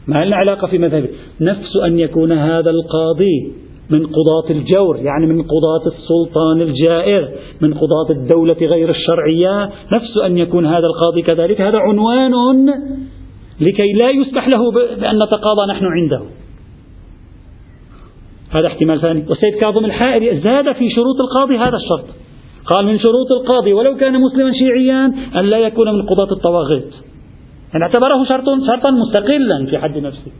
ما 0.07 0.25
لنا 0.25 0.35
علاقة 0.35 0.67
في 0.67 0.77
مذهبه 0.77 1.09
نفس 1.41 1.75
أن 1.85 1.99
يكون 1.99 2.31
هذا 2.31 2.69
القاضي 2.69 3.51
من 3.89 4.05
قضاة 4.05 4.49
الجور 4.49 4.97
يعني 4.97 5.27
من 5.27 5.41
قضاة 5.41 5.87
السلطان 5.87 6.61
الجائر 6.61 7.29
من 7.61 7.73
قضاة 7.73 8.09
الدولة 8.09 8.53
غير 8.61 8.89
الشرعية. 8.89 9.69
نفس 9.95 10.17
أن 10.25 10.37
يكون 10.37 10.65
هذا 10.65 10.87
القاضي 10.87 11.21
كذلك. 11.21 11.61
هذا 11.61 11.77
عنوان 11.77 12.33
لكي 13.61 13.93
لا 13.93 14.09
يسمح 14.09 14.47
له 14.47 14.71
بأن 14.71 15.15
نتقاضى 15.15 15.65
نحن 15.69 15.85
عنده. 15.85 16.21
هذا 18.51 18.67
احتمال 18.67 19.01
ثاني. 19.01 19.25
والسيد 19.29 19.53
كاظم 19.53 19.85
الحائري 19.85 20.41
زاد 20.41 20.71
في 20.71 20.89
شروط 20.89 21.15
القاضي 21.21 21.57
هذا 21.57 21.77
الشرط. 21.77 22.05
قال 22.65 22.85
من 22.85 22.99
شروط 22.99 23.31
القاضي 23.41 23.73
ولو 23.73 23.95
كان 23.95 24.21
مسلما 24.21 24.51
شيعيا 24.53 25.13
أن 25.35 25.45
لا 25.45 25.57
يكون 25.57 25.93
من 25.93 26.01
قضاة 26.01 26.31
الطواغيت. 26.31 26.93
يعني 27.73 27.83
اعتبره 27.85 28.25
شرط 28.29 28.45
شرطا 28.67 28.91
مستقلا 28.91 29.65
في 29.69 29.77
حد 29.77 29.97
نفسه. 29.97 30.31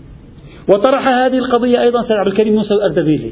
وطرح 0.70 1.08
هذه 1.08 1.38
القضية 1.38 1.82
أيضا 1.82 2.02
سيد 2.02 2.12
عبد 2.12 2.28
الكريم 2.28 2.54
موسى 2.54 2.74
الأردبيلي. 2.74 3.32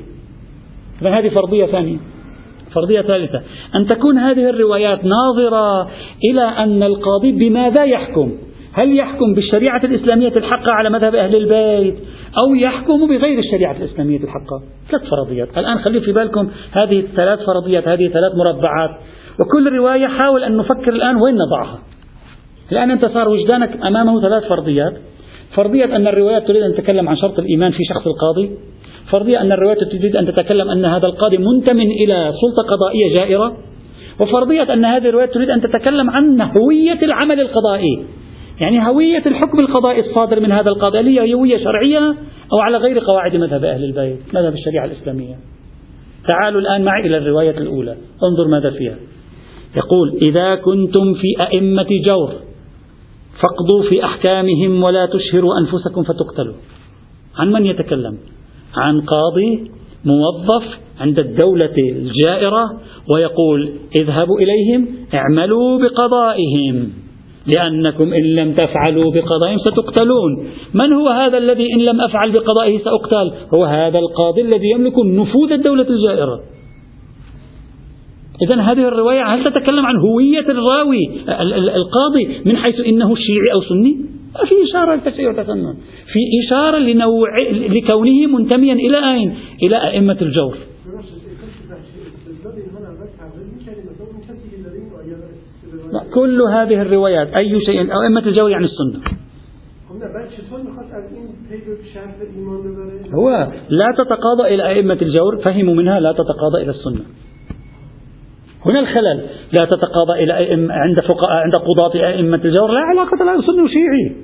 فهذه 1.02 1.30
فرضية 1.30 1.66
ثانية 1.66 1.98
فرضية 2.74 3.02
ثالثة. 3.02 3.42
أن 3.76 3.88
تكون 3.88 4.18
هذه 4.18 4.50
الروايات 4.50 5.00
ناظرة 5.06 5.90
إلى 6.32 6.42
أن 6.42 6.84
القاضي 6.84 7.32
بماذا 7.32 7.84
يحكم؟ 7.84 8.32
هل 8.74 8.98
يحكم 8.98 9.34
بالشريعة 9.34 9.82
الإسلامية 9.84 10.38
الحقة 10.38 10.74
على 10.74 10.90
مذهب 10.90 11.16
أهل 11.16 11.36
البيت 11.36 11.96
أو 12.44 12.56
يحكم 12.56 13.08
بغير 13.08 13.40
الشريعة 13.40 13.78
الإسلامية 13.78 14.18
الحقة؟ 14.18 14.62
ثلاث 14.92 15.10
فرضيات. 15.10 15.58
الآن 15.58 15.80
خلوا 15.80 16.02
في 16.02 16.12
بالكم 16.12 16.50
هذه 16.72 17.00
الثلاث 17.00 17.40
فرضيات 17.46 17.88
هذه 17.88 18.08
ثلاث 18.08 18.32
مربعات. 18.36 18.90
وكل 19.40 19.74
رواية 19.74 20.08
حاول 20.08 20.44
أن 20.44 20.58
نفكر 20.58 20.90
الآن 20.90 21.16
وين 21.16 21.36
نضعها. 21.36 21.80
الآن 22.72 22.92
أنت 22.92 23.06
صار 23.06 23.30
وجدانك 23.30 23.86
أمامه 23.86 24.22
ثلاث 24.22 24.44
فرضيات. 24.44 24.94
فرضية 25.58 25.86
أن 25.86 26.08
الروايات 26.08 26.48
تريد 26.48 26.64
أن 26.64 26.76
تتكلم 26.76 27.10
عن 27.10 27.18
شرط 27.18 27.40
الإيمان 27.40 27.72
في 27.72 27.84
شخص 27.90 28.08
القاضي. 28.08 28.52
فرضية 29.14 29.42
أن 29.42 29.52
الروايات 29.52 29.84
تريد 29.84 30.16
أن 30.16 30.26
تتكلم 30.26 30.70
أن 30.70 30.86
هذا 30.86 31.08
القاضي 31.08 31.38
منتمن 31.38 31.92
إلى 31.92 32.34
سلطة 32.42 32.64
قضائية 32.70 33.16
جائرة. 33.20 33.58
وفرضية 34.22 34.74
أن 34.74 34.86
هذه 34.86 35.10
الروايات 35.10 35.34
تريد 35.34 35.50
أن 35.50 35.62
تتكلم 35.62 36.10
عن 36.10 36.42
هوية 36.42 37.00
العمل 37.04 37.40
القضائي. 37.40 38.06
يعني 38.62 38.88
هوية 38.88 39.24
الحكم 39.26 39.60
القضائي 39.60 40.00
الصادر 40.00 40.40
من 40.40 40.52
هذا 40.52 40.70
القاضي. 40.70 41.00
هل 41.00 41.08
هي 41.08 41.34
هوية 41.34 41.58
شرعية 41.58 42.16
أو 42.54 42.60
على 42.60 42.78
غير 42.78 43.00
قواعد 43.00 43.36
مذهب 43.36 43.64
أهل 43.64 43.84
البيت 43.84 44.20
مذهب 44.34 44.54
الشريعة 44.54 44.86
الإسلامية؟ 44.86 45.36
تعالوا 46.30 46.62
الآن 46.62 46.84
معي 46.84 47.08
إلى 47.08 47.18
الرواية 47.18 47.58
الأولى. 47.58 47.96
انظر 48.24 48.48
ماذا 48.48 48.70
فيها. 48.70 48.96
يقول 49.78 50.20
إذا 50.30 50.56
كنتم 50.56 51.14
في 51.14 51.44
أئمة 51.44 51.88
جور 52.10 52.45
فاقضوا 53.42 53.90
في 53.90 54.06
أحكامهم 54.06 54.84
ولا 54.84 55.06
تشهروا 55.06 55.52
أنفسكم 55.60 56.04
فتقتلوا. 56.04 56.54
عن 57.38 57.52
من 57.52 57.66
يتكلم؟ 57.66 58.18
عن 58.78 59.02
قاضي 59.02 59.72
موظف 60.06 60.64
عند 61.00 61.20
الدولة 61.20 61.76
الجائرة 61.80 62.80
ويقول 63.10 63.74
اذهبوا 63.96 64.40
إليهم 64.40 64.88
اعملوا 65.14 65.80
بقضائهم 65.80 66.90
لأنكم 67.56 68.14
إن 68.14 68.24
لم 68.24 68.54
تفعلوا 68.54 69.12
بقضائهم 69.12 69.58
ستقتلون. 69.58 70.48
من 70.74 70.94
هو 70.94 71.10
هذا 71.10 71.38
الذي 71.38 71.74
إن 71.74 71.80
لم 71.80 72.02
أفعل 72.02 72.32
بقضائه 72.32 72.80
سأقتل؟ 72.84 73.32
هو 73.54 73.66
هذا 73.66 74.00
القاضي 74.00 74.42
الذي 74.42 74.70
يملك 74.70 75.00
نفوذ 75.06 75.52
الدولة 75.52 75.90
الجائرة. 75.90 76.55
إذا 78.42 78.62
هذه 78.62 78.88
الرواية 78.88 79.24
هل 79.24 79.44
تتكلم 79.44 79.86
عن 79.86 79.96
هوية 79.98 80.46
الراوي 80.50 81.10
القاضي 81.76 82.42
من 82.46 82.58
حيث 82.58 82.80
إنه 82.80 83.16
شيعي 83.16 83.54
أو 83.54 83.62
سني؟ 83.62 83.98
ما 84.36 84.46
في 84.46 84.56
إشارة 84.70 84.96
للتشيع 84.96 85.28
والتسنن 85.28 85.76
في 86.14 86.20
إشارة 86.46 86.78
لنوع 86.78 87.30
لكونه 87.52 88.28
منتميا 88.38 88.74
إلى 88.74 89.14
أين؟ 89.14 89.36
إلى 89.64 89.78
أئمة 89.90 90.18
الجور 90.22 90.58
لا 95.94 96.04
كل 96.14 96.42
هذه 96.42 96.82
الروايات 96.82 97.28
أي 97.28 97.60
شيء 97.66 97.80
أئمة 97.80 98.20
الجور 98.26 98.50
يعني 98.50 98.66
السنة 98.66 99.00
هو 103.14 103.52
لا 103.70 103.88
تتقاضى 103.98 104.54
إلى 104.54 104.68
أئمة 104.68 104.98
الجور 105.02 105.42
فهموا 105.44 105.74
منها 105.74 106.00
لا 106.00 106.12
تتقاضى 106.12 106.62
إلى 106.64 106.72
السنة 106.72 107.06
هنا 108.66 108.80
الخلل. 108.80 109.22
لا 109.60 109.66
تتقاضى 109.66 110.24
إلى 110.24 110.34
عند 110.72 111.00
عند 111.30 111.56
قضاة 111.56 112.08
أئمة 112.08 112.42
الجور 112.46 112.72
لا 112.72 112.80
علاقة 112.80 113.26
لها 113.26 113.38
بسني 113.38 113.62
وشيعي. 113.62 114.16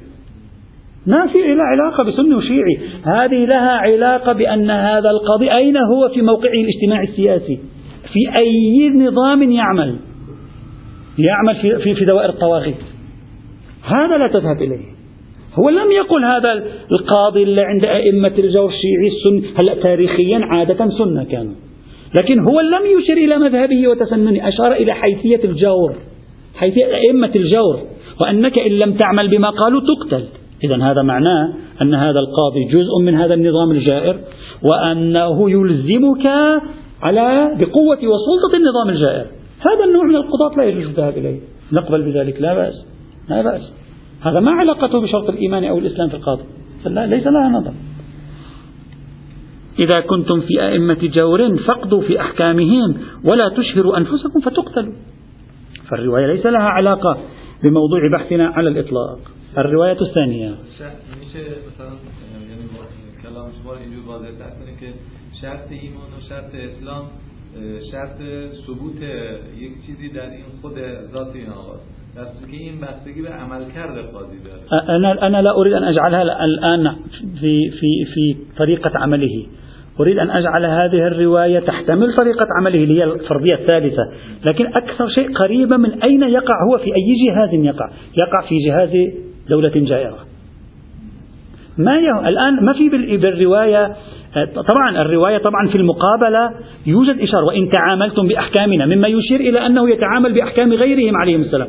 ما 1.08 1.28
في 1.28 1.38
لها 1.38 1.64
علاقة 1.64 2.04
بسني 2.04 2.36
وشيعي. 2.36 2.78
هذه 3.04 3.46
لها 3.46 3.72
علاقة 3.72 4.34
بأن 4.34 4.70
هذا 4.70 5.10
القاضي 5.10 5.52
أين 5.52 5.78
هو 5.78 6.10
في 6.14 6.22
موقعه 6.22 6.52
الاجتماعي 6.54 7.08
السياسي؟ 7.08 7.60
في 8.14 8.40
أي 8.42 8.90
نظام 8.90 9.52
يعمل؟ 9.52 9.96
يعمل 11.20 11.56
في, 11.62 11.84
في, 11.84 11.96
في 11.96 12.06
دوائر 12.06 12.30
الطواغيت. 12.30 12.76
هذا 13.84 14.18
لا 14.18 14.28
تذهب 14.28 14.62
إليه. 14.62 14.86
هو 15.60 15.70
لم 15.70 15.92
يقل 15.92 16.26
هذا 16.26 16.64
القاضي 16.92 17.44
اللي 17.44 17.62
عند 17.62 17.86
أئمة 17.86 18.34
الجور 18.38 18.70
الشيعي 18.70 19.08
السني. 19.08 19.54
هلا 19.62 19.82
تاريخيا 19.82 20.40
عادة 20.44 20.90
سنة 20.90 21.24
كانوا. 21.24 21.71
لكن 22.16 22.40
هو 22.40 22.60
لم 22.60 23.00
يشر 23.00 23.14
إلى 23.14 23.38
مذهبه 23.38 23.88
وتسننه 23.88 24.48
أشار 24.48 24.72
إلى 24.72 24.94
حيثية 24.94 25.44
الجور 25.44 25.96
حيثية 26.56 26.86
أئمة 26.86 27.32
الجور 27.36 27.80
وأنك 28.22 28.60
إن 28.60 28.72
لم 28.72 28.94
تعمل 28.94 29.28
بما 29.28 29.50
قالوا 29.50 29.82
تقتل. 29.82 30.24
إذا 30.64 30.76
هذا 30.76 31.02
معناه 31.02 31.54
أن 31.82 31.96
هذا 31.96 32.20
القاضي 32.20 32.64
جزء 32.72 33.00
من 33.02 33.16
هذا 33.16 33.34
النظام 33.34 33.72
الجائر 33.72 34.20
وأنه 34.64 35.52
يلزمك 35.52 36.26
على 37.02 37.56
بقوة 37.60 37.98
وسلطة 37.98 38.56
النظام 38.56 38.90
الجائر. 38.90 39.26
هذا 39.60 39.86
النوع 39.88 40.04
من 40.04 40.16
القضاة 40.16 40.58
لا 40.58 40.64
يجوز 40.64 40.86
الذهاب 40.86 41.18
إليه. 41.18 41.40
نقبل 41.72 42.02
بذلك 42.02 42.42
لا 42.42 42.54
بأس 42.54 42.86
لا 43.30 43.42
بأس. 43.42 43.62
هذا 44.22 44.40
ما 44.40 44.52
علاقته 44.52 45.02
بشرط 45.02 45.30
الإيمان 45.30 45.64
أو 45.64 45.78
الإسلام 45.78 46.10
في 46.10 46.16
القاضي. 46.16 46.44
ليس 46.86 47.28
لها 47.28 47.50
نظر. 47.50 47.74
إذا 49.82 50.00
كنتم 50.00 50.42
في 50.42 50.62
أئمة 50.68 51.02
جور 51.18 51.58
فاقضوا 51.58 52.02
في 52.02 52.22
أحكامهم 52.22 52.90
ولا 53.30 53.48
تشهروا 53.58 53.98
أنفسكم 53.98 54.40
فتقتلوا. 54.46 54.94
فالرواية 55.90 56.28
ليس 56.28 56.46
لها 56.46 56.70
علاقة 56.78 57.18
بموضوع 57.64 58.02
بحثنا 58.14 58.48
على 58.48 58.70
الإطلاق. 58.70 59.20
الرواية 59.58 60.02
الثانية. 60.02 60.52
شرط 65.42 65.70
ایمان 65.72 66.12
و 66.18 66.22
شرط 66.30 66.52
اسلام 66.56 67.06
شرط 67.92 68.18
ثبوت 68.68 69.02
یک 69.64 69.74
چیزی 69.86 70.10
در 70.10 70.30
این 70.30 70.46
خود 70.62 70.74
ذات 71.14 71.36
این 71.36 71.50
آقاست 71.50 71.88
که 72.52 72.58
این 72.58 72.76
بستگی 72.82 73.22
به 73.22 73.30
عملکرد 73.30 73.96
قاضی 74.14 74.40
داره. 74.46 74.62
أنا 74.96 75.28
أنا 75.28 75.42
لا 75.42 75.52
أريد 75.58 75.74
أن 75.74 75.84
أجعلها 75.84 76.46
الآن 76.46 76.96
في 77.42 77.72
في 77.80 77.90
في 78.14 78.36
طريقة 78.58 78.92
عمله. 78.96 79.46
أريد 80.00 80.20
أن 80.20 80.30
أجعل 80.30 80.66
هذه 80.66 81.08
الرواية 81.08 81.60
تحتمل 81.60 82.16
طريقة 82.16 82.48
عمله 82.60 82.84
اللي 82.84 83.00
هي 83.00 83.04
الفرضية 83.04 83.54
الثالثة. 83.54 84.04
لكن 84.46 84.68
أكثر 84.68 85.08
شيء 85.08 85.34
قريبة 85.34 85.78
من 85.78 86.04
أين 86.04 86.24
يقع 86.24 86.56
هو 86.72 86.78
في 86.78 86.86
أي 86.86 87.28
جهاز 87.28 87.54
يقع؟ 87.54 87.90
يقع 88.22 88.42
في 88.50 88.58
جهاز 88.68 89.12
دولة 89.50 89.72
جائرة. 89.76 90.18
ما 91.78 91.96
يه... 92.00 92.30
الآن 92.30 92.66
ما 92.66 92.74
في 92.74 92.90
بالرواية 93.18 93.96
طبعا 94.70 95.02
الرواية 95.02 95.38
طبعا 95.38 95.68
في 95.68 95.78
المقابلة 95.78 96.52
يوجد 96.86 97.20
إشارة 97.20 97.46
وإن 97.46 97.70
تعاملتم 97.70 98.28
بأحكامنا 98.28 98.86
مما 98.86 99.08
يشير 99.08 99.40
إلى 99.40 99.66
أنه 99.66 99.90
يتعامل 99.90 100.34
بأحكام 100.34 100.74
غيرهم 100.74 101.16
عليهم 101.16 101.42
السلام. 101.42 101.68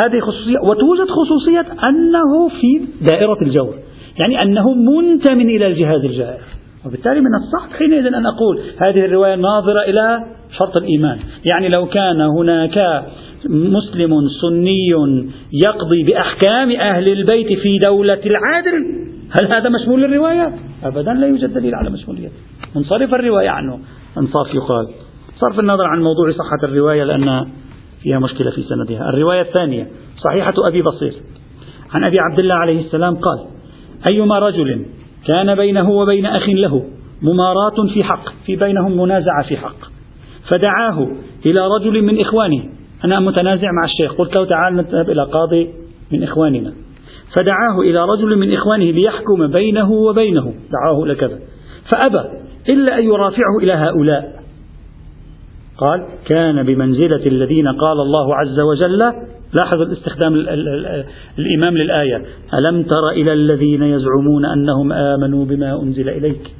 هذه 0.00 0.20
خصوصية 0.20 0.58
وتوجد 0.62 1.08
خصوصية 1.08 1.88
أنه 1.88 2.48
في 2.48 2.80
دائرة 3.10 3.36
الجور 3.42 3.74
يعني 4.18 4.42
أنه 4.42 4.74
منتمن 4.74 5.50
إلى 5.50 5.66
الجهاز 5.66 6.04
الجائر. 6.04 6.40
وبالتالي 6.86 7.20
من 7.20 7.34
الصح 7.34 7.78
حينئذ 7.78 8.06
أن 8.06 8.26
أقول 8.26 8.60
هذه 8.82 9.04
الرواية 9.04 9.34
ناظرة 9.34 9.80
إلى 9.80 10.24
شرط 10.58 10.76
الإيمان. 10.76 11.18
يعني 11.52 11.68
لو 11.76 11.86
كان 11.86 12.20
هناك 12.20 13.04
مسلم 13.48 14.10
سني 14.40 14.88
يقضي 15.52 16.02
بأحكام 16.02 16.70
أهل 16.70 17.08
البيت 17.08 17.60
في 17.60 17.78
دولة 17.78 18.20
العادل 18.26 19.04
هل 19.30 19.50
هذا 19.56 19.68
مشمول 19.68 20.02
للروايات؟ 20.02 20.52
أبدا 20.84 21.12
لا 21.12 21.26
يوجد 21.26 21.54
دليل 21.54 21.74
على 21.74 21.90
مشموليته. 21.90 22.34
منصرف 22.76 23.14
الرواية 23.14 23.48
عنه. 23.48 23.78
انصاف 24.18 24.54
يقال. 24.54 24.88
صرف 25.40 25.60
النظر 25.60 25.84
عن 25.84 26.02
موضوع 26.02 26.30
صحة 26.30 26.68
الرواية 26.68 27.04
لأن 27.04 27.46
فيها 28.02 28.18
مشكلة 28.18 28.50
في 28.50 28.62
سندها. 28.62 29.08
الرواية 29.08 29.40
الثانية 29.40 29.88
صحيحة 30.24 30.54
أبي 30.68 30.82
بصير. 30.82 31.14
عن 31.92 32.04
أبي 32.04 32.16
عبد 32.20 32.40
الله 32.40 32.54
عليه 32.54 32.86
السلام 32.86 33.14
قال 33.14 33.46
أيما 34.12 34.38
رجل 34.38 34.86
كان 35.26 35.54
بينه 35.54 35.90
وبين 35.90 36.26
أخ 36.26 36.48
له 36.48 36.84
مماراة 37.22 37.94
في 37.94 38.04
حق 38.04 38.24
في 38.46 38.56
بينهم 38.56 39.00
منازعة 39.02 39.42
في 39.48 39.56
حق. 39.56 39.76
فدعاه 40.48 41.08
إلى 41.46 41.68
رجل 41.78 42.02
من 42.02 42.20
إخوانه. 42.20 42.64
أنا 43.04 43.20
متنازع 43.20 43.68
مع 43.80 43.84
الشيخ 43.84 44.14
قلت 44.14 44.34
له 44.34 44.46
تعال 44.46 44.76
نذهب 44.76 45.10
إلى 45.10 45.22
قاضي 45.22 45.68
من 46.12 46.22
إخواننا. 46.22 46.72
فدعاه 47.36 47.80
إلى 47.80 48.04
رجل 48.04 48.38
من 48.38 48.52
إخوانه 48.52 48.84
ليحكم 48.84 49.46
بينه 49.46 49.92
وبينه. 49.92 50.54
دعاه 50.72 51.04
إلى 51.04 51.14
كذا. 51.14 51.38
فأبى 51.92 52.20
إلا 52.72 52.98
أن 52.98 53.04
يرافعه 53.04 53.58
إلى 53.62 53.72
هؤلاء. 53.72 54.44
قال 55.78 56.06
كان 56.26 56.62
بمنزلة 56.62 57.26
الذين 57.26 57.68
قال 57.68 58.00
الله 58.00 58.34
عز 58.36 58.60
وجل 58.60 59.12
لاحظ 59.60 59.80
الاستخدام 59.80 60.34
الإمام 61.38 61.76
للآية. 61.76 62.22
ألم 62.58 62.82
تر 62.82 63.08
إلى 63.16 63.32
الذين 63.32 63.82
يزعمون 63.82 64.44
أنهم 64.44 64.92
آمنوا 64.92 65.44
بما 65.44 65.82
أنزل 65.82 66.08
إليك 66.08 66.50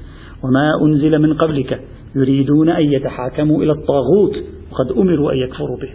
وما 0.45 0.71
أنزل 0.87 1.19
من 1.19 1.35
قبلك 1.35 1.81
يريدون 2.17 2.69
أن 2.69 2.93
يتحاكموا 2.93 3.63
إلى 3.63 3.73
الطاغوت 3.73 4.35
وقد 4.73 4.99
أمروا 4.99 5.33
أن 5.33 5.37
يكفروا 5.39 5.77
به. 5.77 5.91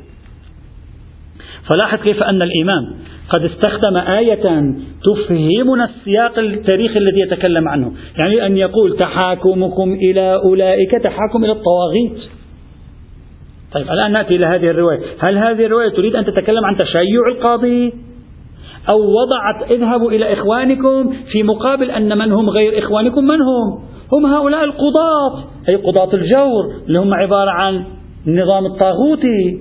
فلاحظ 1.72 2.04
كيف 2.04 2.24
أن 2.24 2.42
الإمام 2.42 2.96
قد 3.30 3.44
استخدم 3.44 3.98
آية 3.98 4.74
تفهمنا 5.04 5.86
السياق 5.86 6.40
التاريخي 6.40 6.96
الذي 7.00 7.22
يتكلم 7.28 7.68
عنه. 7.68 7.92
يعني 8.22 8.46
أن 8.46 8.58
يقول 8.58 8.98
تحاكمكم 8.98 9.94
إلى 9.94 10.36
أولئك 10.46 10.92
تحاكم 11.04 11.44
إلى 11.44 11.52
الطواغيت. 11.52 12.39
طيب 13.74 13.92
الآن 13.92 14.12
نأتي 14.12 14.36
إلى 14.36 14.46
هذه 14.46 14.70
الرواية. 14.70 15.00
هل 15.20 15.38
هذه 15.38 15.66
الرواية 15.66 15.90
تريد 15.90 16.16
أن 16.16 16.26
تتكلم 16.26 16.66
عن 16.66 16.78
تشيع 16.78 17.28
القاضي؟ 17.32 17.94
أو 18.92 19.00
وضعت 19.00 19.72
اذهبوا 19.72 20.12
إلى 20.12 20.34
إخوانكم 20.34 21.14
في 21.32 21.44
مقابل 21.44 21.92
أن 21.92 22.18
من 22.18 22.32
هم 22.32 22.50
غير 22.50 22.80
إخوانكم 22.80 23.24
من 23.24 23.42
هم؟ 23.42 23.84
هم 24.14 24.26
هؤلاء 24.26 24.64
القضاة 24.64 25.44
أي 25.70 25.76
قضاة 25.76 26.14
الجور 26.14 26.64
اللي 26.88 27.00
هم 27.00 27.14
عبارة 27.14 27.52
عن 27.52 27.84
النظام 28.28 28.66
الطاغوتي. 28.66 29.60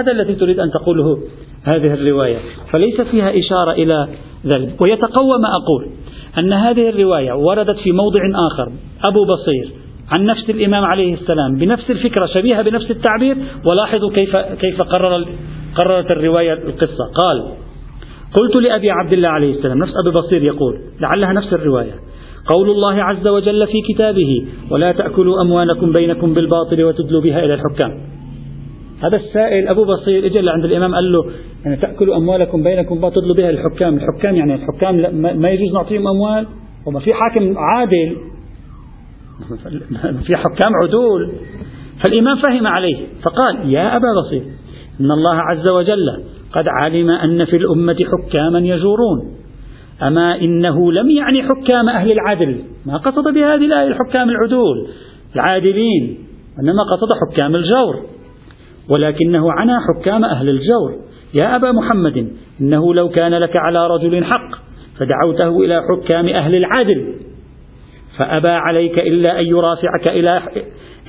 هذا 0.00 0.12
الذي 0.12 0.34
تريد 0.34 0.60
أن 0.60 0.70
تقوله 0.70 1.18
هذه 1.64 1.94
الرواية. 1.94 2.38
فليس 2.72 3.00
فيها 3.00 3.30
إشارة 3.38 3.72
إلى 3.72 4.08
ذلك. 4.46 4.80
ويتقوى 4.80 5.38
ما 5.42 5.48
أقول 5.48 5.90
أن 6.38 6.52
هذه 6.52 6.88
الرواية 6.88 7.32
وردت 7.32 7.76
في 7.84 7.92
موضع 7.92 8.20
آخر 8.52 8.72
أبو 9.08 9.24
بصير. 9.24 9.87
عن 10.10 10.24
نفس 10.24 10.50
الإمام 10.50 10.84
عليه 10.84 11.14
السلام 11.14 11.54
بنفس 11.58 11.90
الفكرة 11.90 12.28
شبيهة 12.38 12.62
بنفس 12.62 12.90
التعبير 12.90 13.36
ولاحظوا 13.70 14.10
كيف 14.10 14.36
كيف 14.36 14.82
قرر 14.82 15.24
قررت 15.74 16.10
الرواية 16.10 16.52
القصة. 16.52 17.04
قال 17.14 17.52
قلت 18.40 18.56
لأبي 18.56 18.90
عبد 18.90 19.12
الله 19.12 19.28
عليه 19.28 19.58
السلام 19.58 19.78
نفس 19.78 19.92
أبي 20.04 20.16
بصير 20.16 20.42
يقول 20.42 20.80
لعلها 21.00 21.32
نفس 21.32 21.52
الرواية 21.52 21.92
قول 22.46 22.70
الله 22.70 23.02
عز 23.02 23.26
وجل 23.26 23.66
في 23.66 23.94
كتابه 23.94 24.46
ولا 24.70 24.92
تأكلوا 24.92 25.42
أموالكم 25.42 25.92
بينكم 25.92 26.34
بالباطل 26.34 26.84
وتدلوا 26.84 27.20
بها 27.20 27.44
إلى 27.44 27.54
الحكام. 27.54 28.00
هذا 29.02 29.16
السائل 29.16 29.68
أبو 29.68 29.84
بصير 29.84 30.26
إجا 30.26 30.50
عند 30.50 30.64
الإمام 30.64 30.94
قال 30.94 31.12
له 31.12 31.24
يعني 31.64 31.76
تأكلوا 31.76 32.16
أموالكم 32.16 32.62
بينكم 32.62 33.04
وتدلوا 33.04 33.34
بها 33.34 33.50
الحكام 33.50 33.94
الحكام 33.94 34.36
يعني 34.36 34.54
الحكام 34.54 35.14
ما 35.40 35.50
يجوز 35.50 35.74
نعطيهم 35.74 36.08
أموال 36.08 36.46
وما 36.86 37.00
في 37.00 37.12
حاكم 37.14 37.58
عادل 37.58 38.16
في 40.26 40.36
حكام 40.36 40.72
عدول. 40.82 41.32
فالإمام 42.04 42.36
فهم 42.36 42.66
عليه 42.66 43.06
فقال 43.22 43.72
يا 43.72 43.96
أبا 43.96 44.06
بصير 44.20 44.42
إن 45.00 45.10
الله 45.10 45.34
عز 45.34 45.68
وجل 45.68 46.24
قد 46.52 46.64
علم 46.68 47.10
أن 47.10 47.44
في 47.44 47.56
الأمة 47.56 47.96
حكاما 48.04 48.58
يجورون 48.58 49.38
أما 50.02 50.40
إنه 50.40 50.92
لم 50.92 51.10
يعني 51.10 51.42
حكام 51.42 51.88
أهل 51.88 52.12
العدل 52.12 52.58
ما 52.86 52.96
قصد 52.96 53.34
بهذه 53.34 53.64
الآية 53.66 53.88
الحكام 53.88 54.30
العدول 54.30 54.88
العادلين 55.34 56.28
إنما 56.60 56.82
قصد 56.82 57.08
حكام 57.22 57.56
الجور. 57.56 57.96
ولكنه 58.90 59.52
عنى 59.52 59.72
حكام 59.80 60.24
أهل 60.24 60.48
الجور. 60.48 60.94
يا 61.34 61.56
أبا 61.56 61.72
محمد 61.72 62.32
إنه 62.60 62.94
لو 62.94 63.08
كان 63.08 63.34
لك 63.34 63.56
على 63.56 63.86
رجل 63.86 64.24
حق 64.24 64.50
فدعوته 64.98 65.64
إلى 65.64 65.82
حكام 65.82 66.28
أهل 66.28 66.54
العدل. 66.54 67.14
فأبى 68.18 68.48
عليك 68.48 68.98
إلا 68.98 69.40
أن 69.40 69.46
يرافعك 69.46 70.10
إلى 70.10 70.42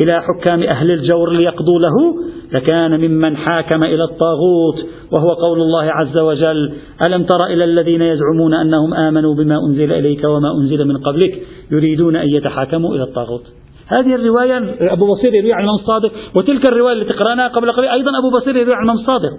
إلى 0.01 0.21
حكام 0.21 0.63
أهل 0.63 0.91
الجور 0.91 1.31
ليقضوا 1.31 1.79
له 1.79 2.15
لكان 2.53 2.99
ممن 2.99 3.37
حاكم 3.37 3.83
إلى 3.83 4.03
الطاغوت 4.03 4.75
وهو 5.11 5.33
قول 5.33 5.61
الله 5.61 5.83
عز 5.83 6.21
وجل 6.21 6.73
ألم 7.07 7.23
تر 7.23 7.45
إلى 7.45 7.63
الذين 7.63 8.01
يزعمون 8.01 8.53
أنهم 8.53 8.93
آمنوا 8.93 9.35
بما 9.35 9.55
أنزل 9.69 9.91
إليك 9.91 10.23
وما 10.23 10.51
أنزل 10.61 10.87
من 10.87 10.97
قبلك 10.97 11.41
يريدون 11.71 12.15
أن 12.15 12.27
يتحاكموا 12.29 12.95
إلى 12.95 13.03
الطاغوت؟ 13.03 13.43
هذه 13.87 14.15
الرواية 14.15 14.75
أبو 14.93 15.13
بصير 15.13 15.33
يروي 15.33 15.53
عن 15.53 15.59
الإمام 15.59 15.79
الصادق 15.79 16.11
وتلك 16.35 16.69
الرواية 16.69 16.93
التي 16.93 17.13
قرأناها 17.13 17.47
قبل 17.47 17.71
قليل 17.71 17.89
أيضا 17.89 18.11
أبو 18.19 18.37
بصير 18.37 18.55
يروي 18.55 18.73
عن 18.73 18.83
الإمام 18.83 18.99
الصادق 18.99 19.37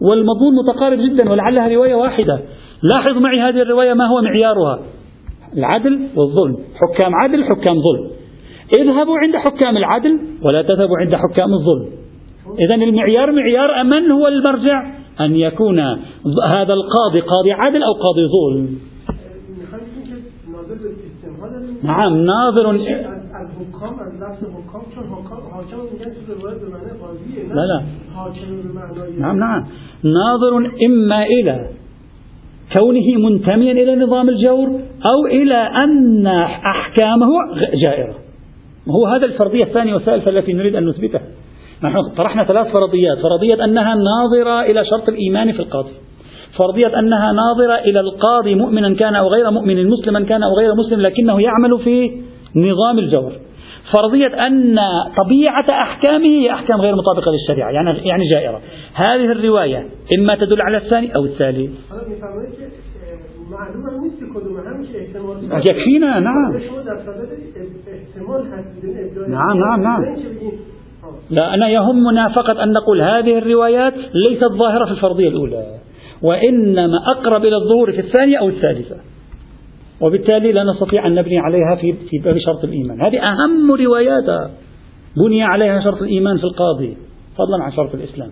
والمضمون 0.00 0.52
متقارب 0.64 0.98
جدا 0.98 1.30
ولعلها 1.30 1.68
رواية 1.68 1.94
واحدة. 1.94 2.40
لاحظ 2.82 3.18
معي 3.18 3.40
هذه 3.40 3.62
الرواية 3.62 3.94
ما 3.94 4.06
هو 4.06 4.22
معيارها. 4.22 4.78
العدل 5.56 6.08
والظلم. 6.16 6.56
حكام 6.74 7.14
عدل 7.14 7.44
حكام 7.44 7.76
ظلم. 7.86 8.10
اذهبوا 8.78 9.18
عند 9.18 9.36
حكام 9.36 9.76
العدل 9.76 10.18
ولا 10.42 10.62
تذهبوا 10.62 10.98
عند 11.00 11.14
حكام 11.14 11.48
الظلم. 11.52 11.88
إذا 12.60 12.74
المعيار 12.74 13.32
معيار 13.32 13.84
من 13.84 14.10
هو 14.10 14.28
المرجع. 14.28 14.82
أن 15.20 15.36
يكون 15.36 15.78
هذا 16.48 16.72
القاضي 16.72 17.20
قاضي 17.20 17.52
عدل 17.52 17.82
أو 17.82 17.92
قاضي 17.92 18.26
ظلم. 18.36 18.78
نعم 21.82 22.16
ناظر. 22.16 22.72
لا 27.54 27.66
لا. 27.66 27.82
نعم 29.18 29.38
نعم. 29.38 29.64
ناظر 30.02 30.70
إما 30.86 31.22
إلى 31.22 31.68
كونه 32.74 33.28
منتميا 33.28 33.72
إلى 33.72 33.96
نظام 33.96 34.28
الجور 34.28 34.68
أو 35.10 35.26
إلى 35.26 35.54
أن 35.54 36.26
أحكامه 36.66 37.28
جائرة. 37.86 38.14
هو 38.88 39.06
هذا 39.06 39.26
الفرضية 39.26 39.64
الثانية 39.64 39.94
والثالثة 39.94 40.30
التي 40.30 40.52
نريد 40.52 40.76
أن 40.76 40.86
نثبتها. 40.86 41.22
نحن 41.84 41.96
طرحنا 42.16 42.44
ثلاث 42.44 42.66
فرضيات. 42.66 43.18
فرضية 43.18 43.64
أنها 43.64 43.94
ناظرة 43.94 44.62
إلى 44.62 44.84
شرط 44.84 45.08
الإيمان 45.08 45.52
في 45.52 45.60
القاضي. 45.60 45.92
فرضية 46.58 46.98
أنها 46.98 47.32
ناظرة 47.32 47.74
إلى 47.74 48.00
القاضي 48.00 48.54
مؤمنا 48.54 48.94
كان 48.94 49.14
أو 49.14 49.28
غير 49.28 49.50
مؤمن 49.50 49.88
مسلما 49.88 50.20
كان 50.20 50.42
أو 50.42 50.54
غير 50.54 50.74
مسلم 50.74 51.00
لكنه 51.00 51.40
يعمل 51.40 51.78
في 51.84 52.10
نظام 52.56 52.98
الجور. 52.98 53.32
فرضية 53.94 54.46
أن 54.46 54.78
طبيعة 55.24 55.66
أحكامه 55.70 56.26
هي 56.26 56.50
أحكام 56.50 56.80
غير 56.80 56.94
مطابقة 56.96 57.32
للشريعة 57.32 57.70
يعني 57.70 57.90
يعني 58.08 58.22
جائرة. 58.34 58.60
هذه 58.94 59.32
الرواية 59.32 59.86
إما 60.18 60.34
تدل 60.34 60.62
على 60.62 60.76
الثاني 60.76 61.16
أو 61.16 61.24
الثالث. 61.24 61.70
يكفينا 65.70 66.20
نعم. 66.20 66.52
نعم 69.28 69.58
نعم 69.58 69.82
نعم. 69.82 70.04
لا 71.30 71.54
أنا 71.54 71.68
يهمنا 71.68 72.28
فقط 72.28 72.56
أن 72.56 72.72
نقول 72.72 73.00
هذه 73.00 73.38
الروايات 73.38 73.94
ليست 74.14 74.52
ظاهرة 74.58 74.84
في 74.84 74.90
الفرضية 74.90 75.28
الأولى 75.28 75.64
وإنما 76.22 76.98
أقرب 77.06 77.44
إلى 77.44 77.56
الظهور 77.56 77.92
في 77.92 78.00
الثانية 78.00 78.38
أو 78.38 78.48
الثالثة. 78.48 78.96
وبالتالي 80.00 80.52
لا 80.52 80.64
نستطيع 80.64 81.06
أن 81.06 81.14
نبني 81.14 81.38
عليها 81.38 81.76
في 81.76 82.18
باب 82.24 82.38
شرط 82.38 82.64
الإيمان. 82.64 83.00
هذه 83.00 83.18
أهم 83.18 83.72
رواياتها 83.72 84.50
بني 85.16 85.42
عليها 85.42 85.80
شرط 85.80 86.02
الإيمان 86.02 86.36
في 86.36 86.44
القاضي 86.44 86.96
فضلا 87.38 87.64
عن 87.64 87.72
شرط 87.72 87.94
الإسلام. 87.94 88.30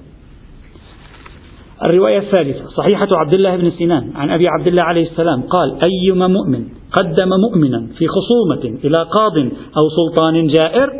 الرواية 1.84 2.18
الثالثة 2.18 2.68
صحيحة 2.68 3.08
عبد 3.12 3.34
الله 3.34 3.56
بن 3.56 3.70
سنان 3.70 4.12
عن 4.14 4.30
أبي 4.30 4.48
عبد 4.48 4.66
الله 4.66 4.82
عليه 4.82 5.10
السلام 5.10 5.42
قال 5.42 5.78
أيما 5.82 6.26
مؤمن 6.26 6.64
قدم 6.92 7.28
مؤمنا 7.48 7.86
في 7.98 8.06
خصومة 8.08 8.78
إلى 8.84 9.02
قاض 9.02 9.38
أو 9.76 9.88
سلطان 9.96 10.46
جائر 10.46 10.90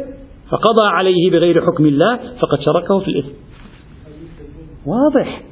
فقضى 0.51 0.87
عليه 0.87 1.31
بغير 1.31 1.61
حكم 1.61 1.87
الله 1.87 2.17
فقد 2.17 2.61
شركه 2.61 2.99
في 2.99 3.09
الإثم. 3.09 3.33
واضح. 4.87 5.43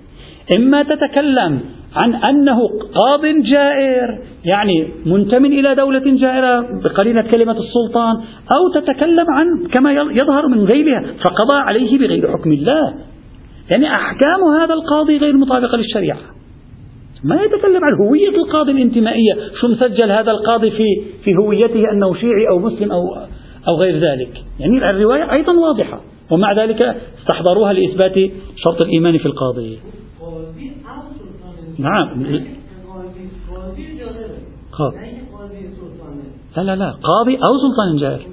إما 0.57 0.83
تتكلم 0.83 1.61
عن 1.97 2.15
أنه 2.15 2.69
قاض 2.69 3.27
جائر 3.27 4.19
يعني 4.45 4.89
منتم 5.07 5.45
إلى 5.45 5.75
دولة 5.75 6.17
جائرة 6.17 6.81
بقرينة 6.85 7.31
كلمة 7.31 7.57
السلطان 7.59 8.17
أو 8.57 8.81
تتكلم 8.81 9.27
عن 9.29 9.67
كما 9.73 9.93
يظهر 9.93 10.47
من 10.49 10.65
غيرها 10.65 11.03
فقضى 11.25 11.59
عليه 11.59 11.99
بغير 11.99 12.33
حكم 12.33 12.53
الله. 12.53 12.95
يعني 13.71 13.95
أحكام 13.95 14.45
هذا 14.61 14.75
القاضي 14.75 15.19
غير 15.19 15.37
مطابقة 15.37 15.77
للشريعة. 15.77 16.19
ما 17.25 17.35
يتكلم 17.35 17.85
عن 17.85 18.07
هوية 18.07 18.37
القاضي 18.45 18.73
الانتمائية 18.73 19.35
شو 19.61 19.69
مسجل 19.69 20.11
هذا 20.11 20.31
القاضي 20.31 20.71
في 20.71 20.85
في 21.25 21.37
هويته 21.37 21.91
أنه 21.91 22.15
شيعي 22.15 22.49
أو 22.49 22.59
مسلم 22.59 22.93
أو 22.93 23.03
أو 23.69 23.75
غير 23.77 23.99
ذلك. 23.99 24.43
يعني 24.61 24.91
الرواية 24.91 25.33
أيضا 25.33 25.53
واضحة 25.53 26.01
ومع 26.31 26.53
ذلك 26.53 26.97
استحضروها 27.19 27.73
لإثبات 27.73 28.31
شرط 28.57 28.85
الإيمان 28.85 29.19
في 29.19 29.27
القاضي. 29.27 29.79
نعم. 31.83 32.23
لا 36.57 36.63
لا 36.63 36.77
لا. 36.77 36.91
قاضي 36.91 37.37
أو 37.37 37.53
سلطان 37.63 37.97
جائر 37.97 38.27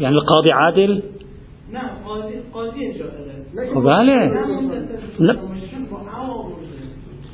يعني 0.00 0.14
القاضي 0.14 0.52
عادل؟ 0.52 1.02
نعم 1.72 1.90
قاضي 2.06 2.34
قاضي 2.54 2.92
لا. 5.18 5.36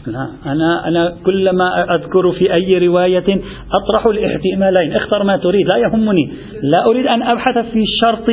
لا. 0.07 0.31
أنا 0.47 0.89
أنا 0.89 1.17
كلما 1.27 1.95
أذكر 1.95 2.33
في 2.33 2.55
أي 2.55 2.87
رواية 2.87 3.41
أطرح 3.73 4.07
الاحتمالين. 4.07 4.93
اختر 4.93 5.25
ما 5.25 5.37
تريد 5.37 5.67
لا 5.67 5.77
يهمني. 5.77 6.33
لا 6.63 6.85
أريد 6.87 7.07
أن 7.07 7.23
أبحث 7.23 7.59
في 7.73 7.85
شرط 8.01 8.27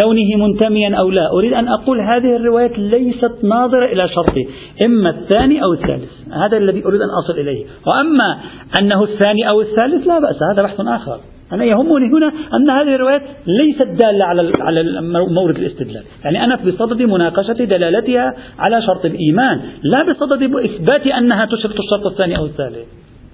كونه 0.00 0.46
منتميا 0.46 0.96
أو 0.96 1.10
لا. 1.10 1.30
أريد 1.38 1.52
أن 1.52 1.68
أقول 1.68 2.00
هذه 2.00 2.36
الروايات 2.36 2.78
ليست 2.78 3.44
ناظرة 3.44 3.92
إلى 3.92 4.08
شرطي 4.08 4.48
إما 4.86 5.10
الثاني 5.10 5.62
أو 5.62 5.72
الثالث. 5.72 6.10
هذا 6.32 6.56
الذي 6.56 6.84
أريد 6.84 7.00
أن 7.00 7.08
أصل 7.24 7.38
إليه. 7.38 7.64
وأما 7.86 8.38
أنه 8.80 9.02
الثاني 9.02 9.48
أو 9.48 9.60
الثالث 9.60 10.06
لا 10.06 10.18
بأس 10.18 10.36
هذا 10.52 10.62
بحث 10.62 10.80
آخر. 10.80 11.20
أنا 11.52 11.64
يهمني 11.64 12.08
هنا 12.08 12.32
أن 12.54 12.70
هذه 12.70 12.94
الروايات 12.94 13.22
ليست 13.46 13.82
دالة 13.82 14.24
على 14.24 14.52
على 14.60 14.84
مورد 15.30 15.56
الاستدلال، 15.56 16.02
يعني 16.24 16.44
أنا 16.44 16.56
بصدد 16.56 17.02
مناقشة 17.02 17.64
دلالتها 17.64 18.34
على 18.58 18.82
شرط 18.82 19.04
الإيمان، 19.04 19.60
لا 19.82 20.10
بصدد 20.10 20.42
إثبات 20.42 21.06
أنها 21.06 21.46
تشرط 21.46 21.74
الشرط 21.78 22.06
الثاني 22.12 22.38
أو 22.38 22.46
الثالث. 22.46 22.86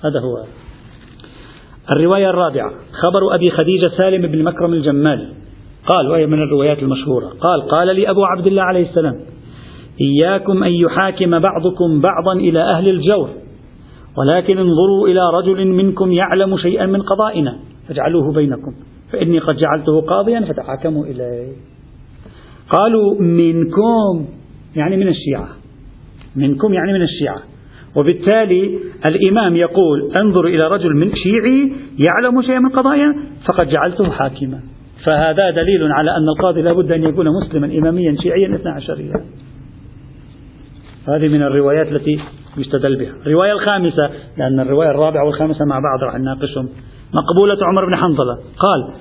هذا 0.05 0.21
هو. 0.21 0.45
الرواية 1.91 2.31
الرابعة 2.31 2.71
خبر 2.93 3.35
أبي 3.35 3.51
خديجة 3.51 3.89
سالم 3.97 4.27
بن 4.27 4.45
مكرم 4.45 4.73
الجمال. 4.73 5.29
قال 5.87 6.11
وهي 6.11 6.27
من 6.27 6.43
الروايات 6.43 6.79
المشهورة. 6.83 7.27
قال 7.27 7.63
قال 7.69 7.97
لي 7.97 8.11
أبو 8.11 8.25
عبد 8.25 8.47
الله 8.47 8.63
عليه 8.63 8.89
السلام 8.89 9.17
إياكم 10.01 10.63
أن 10.63 10.73
يحاكم 10.73 11.39
بعضكم 11.39 12.01
بعضا 12.01 12.33
إلى 12.33 12.61
أهل 12.61 12.89
الجور 12.89 13.29
ولكن 14.19 14.59
انظروا 14.59 15.09
إلى 15.09 15.21
رجل 15.35 15.67
منكم 15.67 16.13
يعلم 16.13 16.57
شيئا 16.57 16.87
من 16.87 17.03
قضائنا 17.03 17.57
فاجعلوه 17.89 18.33
بينكم 18.33 18.73
فإني 19.13 19.39
قد 19.39 19.57
جعلته 19.57 20.01
قاضيا 20.01 20.41
فتحاكموا 20.41 21.05
إليه. 21.05 21.53
قالوا 22.71 23.21
منكم 23.21 24.27
يعني 24.77 24.97
من 24.97 25.09
الشيعة 25.09 25.49
منكم 26.37 26.75
يعني 26.75 26.93
من 26.93 27.03
الشيعة. 27.03 27.43
وبالتالي 27.97 28.79
الإمام 29.07 29.57
يقول 29.57 30.17
انظر 30.17 30.45
إلى 30.45 30.69
رجل 30.69 30.97
من 30.97 31.15
شيعي 31.15 31.73
يعلم 31.99 32.43
شيئا 32.43 32.59
من 32.59 32.71
قضايا 32.71 33.15
فقد 33.49 33.69
جعلته 33.69 34.11
حاكما. 34.11 34.61
فهذا 35.05 35.51
دليل 35.51 35.93
على 35.93 36.17
أن 36.17 36.29
القاضي 36.29 36.63
لابد 36.63 36.93
أن 36.93 37.03
يكون 37.03 37.27
مسلما 37.29 37.67
إماميا 37.67 38.17
شيعيا 38.23 38.55
اثنى 38.55 38.73
عشريا 38.73 39.13
هذه 41.09 41.29
من 41.29 41.43
الروايات 41.43 41.93
التي 41.93 42.21
يستدل 42.57 42.97
بها. 42.97 43.13
الرواية 43.27 43.53
الخامسة 43.53 44.11
لأن 44.39 44.61
الرواية 44.61 44.91
الرابعة 44.91 45.25
والخامسة 45.27 45.65
مع 45.65 45.79
بعض 45.79 46.03
راح 46.03 46.21
نناقشهم. 46.21 46.69
مقبولة 47.15 47.59
عمر 47.63 47.87
بن 47.87 47.97
حنظلة. 47.97 48.35
قال 48.35 48.95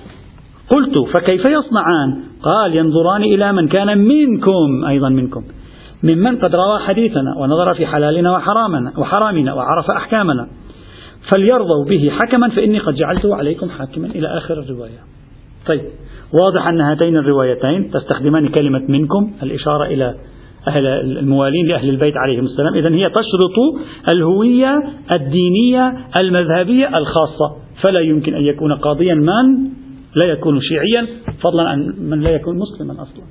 قلت 0.70 0.96
فكيف 1.14 1.42
يصنعان؟ 1.42 2.24
قال 2.44 2.76
ينظران 2.76 3.24
إلى 3.24 3.54
من 3.54 3.68
كان 3.68 3.98
منكم 3.98 4.86
أيضا 4.88 5.10
منكم. 5.10 5.44
ممن 6.04 6.38
قد 6.38 6.56
روى 6.56 6.80
حديثنا 6.80 7.38
ونظر 7.38 7.74
في 7.74 7.86
حلالنا 7.86 8.32
وحرامنا 8.32 8.94
وحرامنا 8.98 9.54
وعرف 9.54 9.92
أحكامنا. 9.92 10.48
فليرضوا 11.34 11.86
به 11.86 12.10
حكما 12.10 12.50
فإني 12.50 12.80
قد 12.80 12.96
جعلته 12.96 13.36
عليكم 13.36 13.70
حاكما. 13.70 14.08
إلى 14.08 14.28
آخر 14.28 14.60
الرواية. 14.60 15.21
طيب. 15.68 15.82
واضح 16.42 16.68
أن 16.68 16.82
هاتين 16.82 17.18
الروايتين 17.18 17.92
تستخدمان 17.92 18.48
كلمة 18.48 18.82
منكم 18.88 19.32
الإشارة 19.44 19.86
إلى 19.86 20.16
أهل 20.68 20.88
الموالين 20.88 21.68
لأهل 21.68 21.90
البيت 21.90 22.18
عليهم 22.18 22.46
السلام. 22.46 22.74
إذا 22.74 22.90
هي 22.90 23.10
تشرط 23.10 23.86
الهوية 24.16 24.84
الدينية 25.12 25.94
المذهبية 26.18 26.98
الخاصة. 26.98 27.56
فلا 27.82 28.00
يمكن 28.00 28.34
أن 28.34 28.42
يكون 28.42 28.74
قاضيا 28.74 29.16
من 29.16 29.70
لا 30.24 30.28
يكون 30.28 30.60
شيعيا 30.62 31.08
فضلا 31.42 31.70
عن 31.70 31.94
من 32.00 32.22
لا 32.22 32.30
يكون 32.30 32.58
مسلما 32.58 32.94
أصلا. 32.94 33.24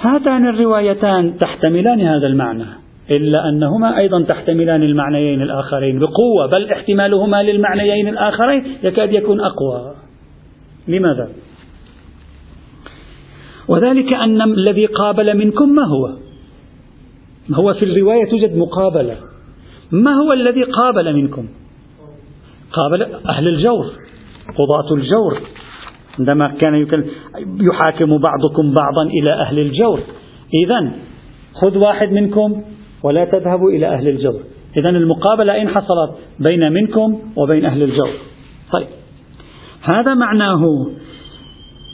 هاتان 0.00 0.46
الروايتان 0.46 1.38
تحتملان 1.38 2.00
هذا 2.00 2.26
المعنى. 2.26 2.83
إلا 3.10 3.48
أنهما 3.48 3.98
أيضا 3.98 4.22
تحتملان 4.22 4.82
المعنيين 4.82 5.42
الآخرين 5.42 5.98
بقوة 5.98 6.46
بل 6.46 6.70
احتمالهما 6.70 7.42
للمعنيين 7.42 8.08
الآخرين 8.08 8.64
يكاد 8.82 9.12
يكون 9.12 9.40
أقوى 9.40 9.94
لماذا؟ 10.88 11.28
وذلك 13.68 14.12
أن 14.12 14.42
الذي 14.42 14.86
قابل 14.86 15.36
منكم 15.36 15.68
ما 15.68 15.82
هو؟ 15.86 16.10
هو 17.52 17.74
في 17.74 17.84
الرواية 17.84 18.30
توجد 18.30 18.56
مقابلة 18.56 19.16
ما 19.92 20.12
هو 20.14 20.32
الذي 20.32 20.62
قابل 20.62 21.16
منكم؟ 21.16 21.48
قابل 22.72 23.02
أهل 23.28 23.48
الجور 23.48 23.86
قضاة 24.58 24.94
الجور 24.94 25.40
عندما 26.18 26.48
كان 26.48 26.86
يحاكم 27.60 28.18
بعضكم 28.18 28.74
بعضا 28.74 29.02
إلى 29.02 29.32
أهل 29.32 29.58
الجور 29.58 30.00
إذا 30.64 30.92
خذ 31.54 31.78
واحد 31.78 32.12
منكم 32.12 32.62
ولا 33.04 33.24
تذهبوا 33.24 33.70
إلى 33.70 33.86
أهل 33.86 34.08
الجور 34.08 34.40
إذا 34.76 34.88
المقابلة 34.88 35.54
أين 35.54 35.68
حصلت 35.68 36.10
بين 36.40 36.72
منكم 36.72 37.18
وبين 37.36 37.64
أهل 37.64 37.82
الجور 37.82 38.10
طيب. 38.72 38.86
هذا 39.82 40.14
معناه 40.14 40.86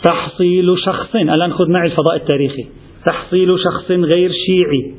تحصيل 0.05 0.79
شخص. 0.79 1.17
الآن 1.17 1.53
خذ 1.53 1.71
معي 1.71 1.87
الفضاء 1.87 2.17
التاريخي. 2.17 2.67
تحصيل 3.07 3.59
شخص 3.59 3.91
غير 3.91 4.31
شيعي. 4.47 4.95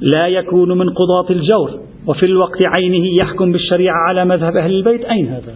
لا 0.00 0.28
يكون 0.28 0.78
من 0.78 0.90
قضاة 0.90 1.30
الجور. 1.30 1.80
وفي 2.06 2.26
الوقت 2.26 2.66
عينه 2.66 3.06
يحكم 3.20 3.52
بالشريعة 3.52 3.96
على 4.08 4.24
مذهب 4.24 4.56
أهل 4.56 4.74
البيت. 4.74 5.04
أين 5.04 5.26
هذا؟ 5.28 5.54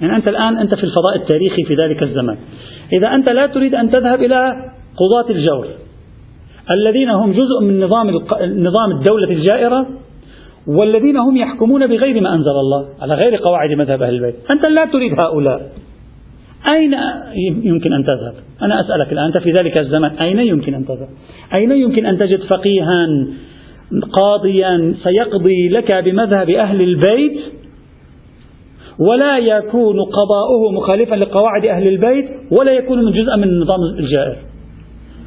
يعني 0.00 0.16
أنت 0.16 0.28
الآن 0.28 0.56
أنت 0.56 0.74
في 0.74 0.84
الفضاء 0.84 1.16
التاريخي 1.16 1.64
في 1.64 1.74
ذلك 1.74 2.02
الزمان. 2.02 2.38
إذا 2.92 3.14
أنت 3.14 3.30
لا 3.30 3.46
تريد 3.46 3.74
أن 3.74 3.90
تذهب 3.90 4.22
إلى 4.22 4.52
قضاة 4.96 5.30
الجور. 5.30 5.66
الذين 6.70 7.10
هم 7.10 7.32
جزء 7.32 7.60
من 7.62 7.80
نظام 7.80 8.10
نظام 8.42 8.90
الدولة 8.98 9.30
الجائرة 9.30 9.86
والذين 10.66 11.16
هم 11.16 11.36
يحكمون 11.36 11.86
بغير 11.86 12.20
ما 12.20 12.34
أنزل 12.34 12.50
الله 12.50 12.86
على 13.00 13.14
غير 13.14 13.36
قواعد 13.36 13.70
مذهب 13.70 14.02
أهل 14.02 14.14
البيت. 14.14 14.34
أنت 14.50 14.68
لا 14.68 14.84
تريد 14.92 15.12
هؤلاء. 15.22 15.70
أين 16.66 16.94
يمكن 17.62 17.92
أن 17.92 18.04
تذهب؟ 18.04 18.34
أنا 18.62 18.80
أسألك 18.80 19.12
الآن 19.12 19.24
أنت 19.24 19.40
في 19.40 19.52
ذلك 19.52 19.80
الزمن 19.80 20.10
أين 20.10 20.38
يمكن 20.38 20.74
أن 20.74 20.86
تذهب؟ 20.86 21.08
أين 21.54 21.72
يمكن 21.72 22.06
أن 22.06 22.18
تجد 22.18 22.40
فقيها 22.40 23.06
قاضيا 24.12 24.94
سيقضي 25.04 25.68
لك 25.68 25.92
بمذهب 25.92 26.50
أهل 26.50 26.82
البيت 26.82 27.38
ولا 28.98 29.38
يكون 29.38 29.96
قضاؤه 30.00 30.72
مخالفا 30.72 31.14
لقواعد 31.14 31.66
أهل 31.66 31.88
البيت 31.88 32.28
ولا 32.60 32.72
يكون 32.72 33.04
من 33.04 33.12
جزء 33.12 33.36
من 33.36 33.44
النظام 33.44 33.80
الجائر؟ 33.98 34.36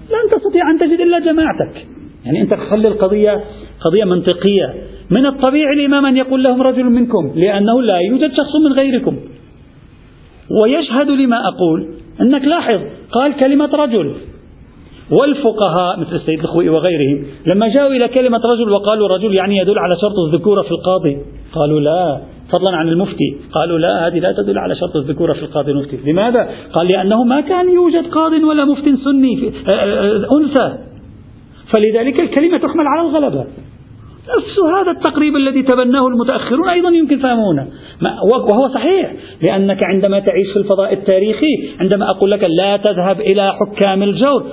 لن 0.10 0.38
تستطيع 0.38 0.72
أن 0.72 0.80
تجد 0.80 1.00
إلا 1.02 1.20
جماعتك. 1.20 1.88
يعني 2.26 2.42
أنت 2.42 2.54
خلي 2.54 2.88
القضية 2.88 3.44
قضية 3.82 4.04
منطقية. 4.04 4.74
من 5.10 5.26
الطبيعي 5.26 5.74
الإمام 5.74 6.06
أن 6.06 6.18
يقول 6.18 6.44
لهم 6.44 6.62
رجل 6.62 6.84
منكم 6.84 7.32
لأنه 7.36 7.82
لا 7.82 8.00
يوجد 8.00 8.32
شخص 8.32 8.56
من 8.66 8.74
غيركم. 8.74 9.20
ويشهد 10.64 11.10
لما 11.10 11.38
أقول 11.48 11.94
أنك 12.22 12.46
لاحظ 12.46 12.80
قال 13.12 13.36
كلمة 13.36 13.70
رجل. 13.74 14.16
والفقهاء 15.20 15.99
مثل 15.99 16.16
السيد 16.16 16.39
الخوئي 16.39 16.70
وغيرهم 16.70 17.26
لما 17.45 17.68
جاءوا 17.68 17.91
إلى 17.91 18.08
كلمة 18.08 18.41
رجل 18.45 18.72
وقالوا 18.72 19.08
رجل 19.08 19.36
يعني 19.36 19.58
يدل 19.58 19.80
على 19.80 19.95
شرط 20.02 20.14
الذكورة 20.28 20.62
في 20.62 20.72
القاضي 20.72 21.18
قالوا 21.54 21.80
لا. 21.80 22.22
فضلا 22.54 22.78
عن 22.78 22.88
المفتي. 22.88 23.38
قالوا 23.54 23.80
لا 23.80 24.08
هذه 24.08 24.20
لا 24.20 24.32
تدل 24.32 24.58
على 24.58 24.76
شرط 24.76 24.95
الذكورة 24.95 25.34
في 25.34 25.43
القاضي 25.43 25.72
المفتي. 25.72 25.99
لماذا؟ 26.06 26.49
قال 26.74 26.88
لأنه 26.93 27.24
ما 27.24 27.41
كان 27.41 27.70
يوجد 27.70 28.08
قاض 28.08 28.34
ولا 28.34 28.66
مفت 28.66 28.84
سني 28.84 29.38
في 29.38 29.52
آه، 29.68 29.72
آه، 29.72 30.38
أنثى. 30.38 30.78
فلذلك 31.72 32.22
الكلمة 32.22 32.58
تحمل 32.58 32.88
على 32.88 33.10
الغلبة. 33.10 33.45
نفس 34.38 34.60
هذا 34.60 34.91
التقريب 34.91 35.36
الذي 35.36 35.64
تبناه 35.64 36.08
المتأخرون 36.08 36.70
أيضا 36.70 36.89
يمكن 36.89 37.18
فهمونه. 37.20 37.68
وهو 38.24 38.68
صحيح. 38.74 39.14
لأنك 39.41 39.84
عندما 39.84 40.20
تعيش 40.20 40.47
في 40.54 40.60
الفضاء 40.60 40.93
التاريخي 40.93 41.70
عندما 41.80 42.06
أقول 42.06 42.32
لك 42.32 42.43
لا 42.43 42.78
تذهب 42.78 43.22
إلى 43.22 43.54
حكام 43.54 44.04
الجور 44.04 44.43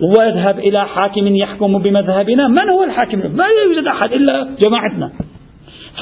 واذهب 0.00 0.58
إلى 0.58 0.86
حاكم 0.86 1.26
يحكم 1.26 1.78
بمذهبنا. 1.78 2.48
من 2.48 2.68
هو 2.68 2.84
الحاكم؟ 2.84 3.18
ما 3.18 3.44
يوجد 3.66 3.86
أحد 3.86 4.12
إلا 4.12 4.48
جماعتنا. 4.64 5.10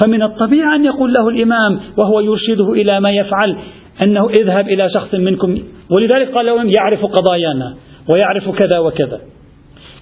فمن 0.01 0.23
الطبيعي 0.23 0.75
أن 0.75 0.85
يقول 0.85 1.13
له 1.13 1.29
الإمام 1.29 1.79
وهو 1.97 2.19
يرشده 2.19 2.71
إلى 2.71 2.99
ما 2.99 3.11
يفعل 3.11 3.57
أنه 4.05 4.29
اذهب 4.29 4.67
إلى 4.67 4.89
شخص 4.89 5.13
منكم. 5.13 5.57
ولذلك 5.91 6.31
قال 6.35 6.45
لهم 6.45 6.71
يعرف 6.77 7.05
قضايانا 7.05 7.73
ويعرف 8.13 8.49
كذا 8.49 8.79
وكذا. 8.79 9.19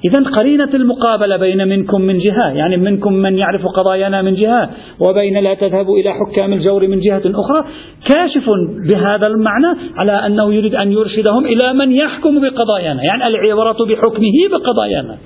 إذا 0.05 0.29
قرينة 0.39 0.69
المقابلة 0.73 1.37
بين 1.37 1.67
منكم 1.67 2.01
من 2.01 2.19
جهة 2.19 2.49
يعني 2.49 2.77
منكم 2.77 3.13
من 3.13 3.37
يعرف 3.37 3.65
قضايانا 3.65 4.21
من 4.21 4.35
جهة 4.35 4.69
وبين 4.99 5.37
لا 5.37 5.53
تذهبوا 5.53 5.97
إلى 5.97 6.13
حكام 6.13 6.53
الجور 6.53 6.87
من 6.87 6.99
جهة 6.99 7.21
أخرى 7.25 7.65
كاشف 8.13 8.45
بهذا 8.89 9.27
المعنى 9.27 9.79
على 9.95 10.11
أنه 10.11 10.53
يريد 10.53 10.75
أن 10.75 10.91
يرشدهم 10.91 11.45
إلى 11.45 11.73
من 11.73 11.91
يحكم 11.91 12.41
بقضايانا 12.41 13.01
يعني 13.03 13.27
العبرة 13.27 13.85
بحكمه 13.85 14.37
بقضايانا. 14.51 15.17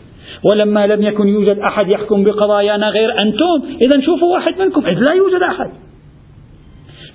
ولما 0.43 0.87
لم 0.87 1.03
يكن 1.03 1.27
يوجد 1.27 1.59
أحد 1.59 1.89
يحكم 1.89 2.23
بقضايانا 2.23 2.89
غير 2.89 3.11
أنتم 3.11 3.77
إذا 3.85 4.01
شوفوا 4.05 4.33
واحد 4.33 4.59
منكم 4.59 4.85
إذ 4.85 4.99
لا 4.99 5.11
يوجد 5.13 5.41
أحد. 5.41 5.71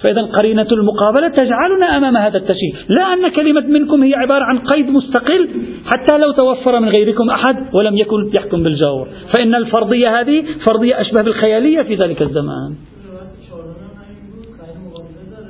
فإذا 0.02 0.22
قرينة 0.22 0.66
المقابلة 0.72 1.28
تجعلنا 1.28 1.96
أمام 1.96 2.16
هذا 2.16 2.36
التشريع 2.36 2.72
لا 2.88 3.12
أن 3.12 3.28
كلمة 3.28 3.60
منكم 3.60 4.02
هي 4.02 4.14
عبارة 4.14 4.44
عن 4.44 4.58
قيد 4.58 4.90
مستقل 4.90 5.48
حتى 5.86 6.18
لو 6.18 6.30
توفر 6.30 6.80
من 6.80 6.88
غيركم 6.88 7.30
أحد 7.30 7.74
ولم 7.74 7.96
يكن 7.96 8.30
يحكم 8.38 8.62
بالجور 8.62 9.08
فإن 9.34 9.54
الفرضية 9.54 10.20
هذه 10.20 10.44
فرضية 10.66 11.00
أشبه 11.00 11.22
بالخيالية 11.22 11.82
في 11.82 11.94
ذلك 11.94 12.22
الزمان. 12.22 12.74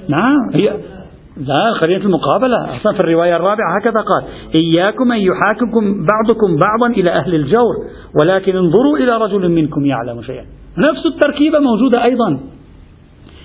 نعم 0.08 0.50
هي 0.54 0.72
لا 1.38 1.72
قرينة 1.82 2.04
المقابلة. 2.04 2.76
أصلا 2.76 2.92
في 2.92 3.00
الرواية 3.00 3.36
الرابعة 3.36 3.76
هكذا 3.80 4.00
قال 4.00 4.24
إياكم 4.54 5.12
أن 5.12 5.18
يحاكمكم 5.18 6.06
بعضكم 6.06 6.56
بعضا 6.56 6.86
إلى 6.86 7.10
أهل 7.10 7.34
الجور 7.34 7.74
ولكن 8.20 8.56
انظروا 8.56 8.96
إلى 8.96 9.16
رجل 9.16 9.48
منكم 9.48 9.86
يعلم 9.86 10.22
شيئا. 10.22 10.44
نفس 10.78 11.06
التركيبة 11.06 11.58
موجودة 11.58 12.04
أيضا. 12.04 12.40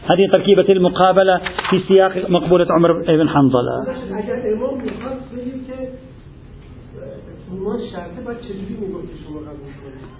هذه 0.03 0.31
تركيبة 0.33 0.65
المقابلة 0.69 1.41
في 1.69 1.79
سياق 1.87 2.29
مقبولة 2.29 2.67
عمر 2.69 2.91
بن 3.07 3.29
حنظلة. 3.29 3.85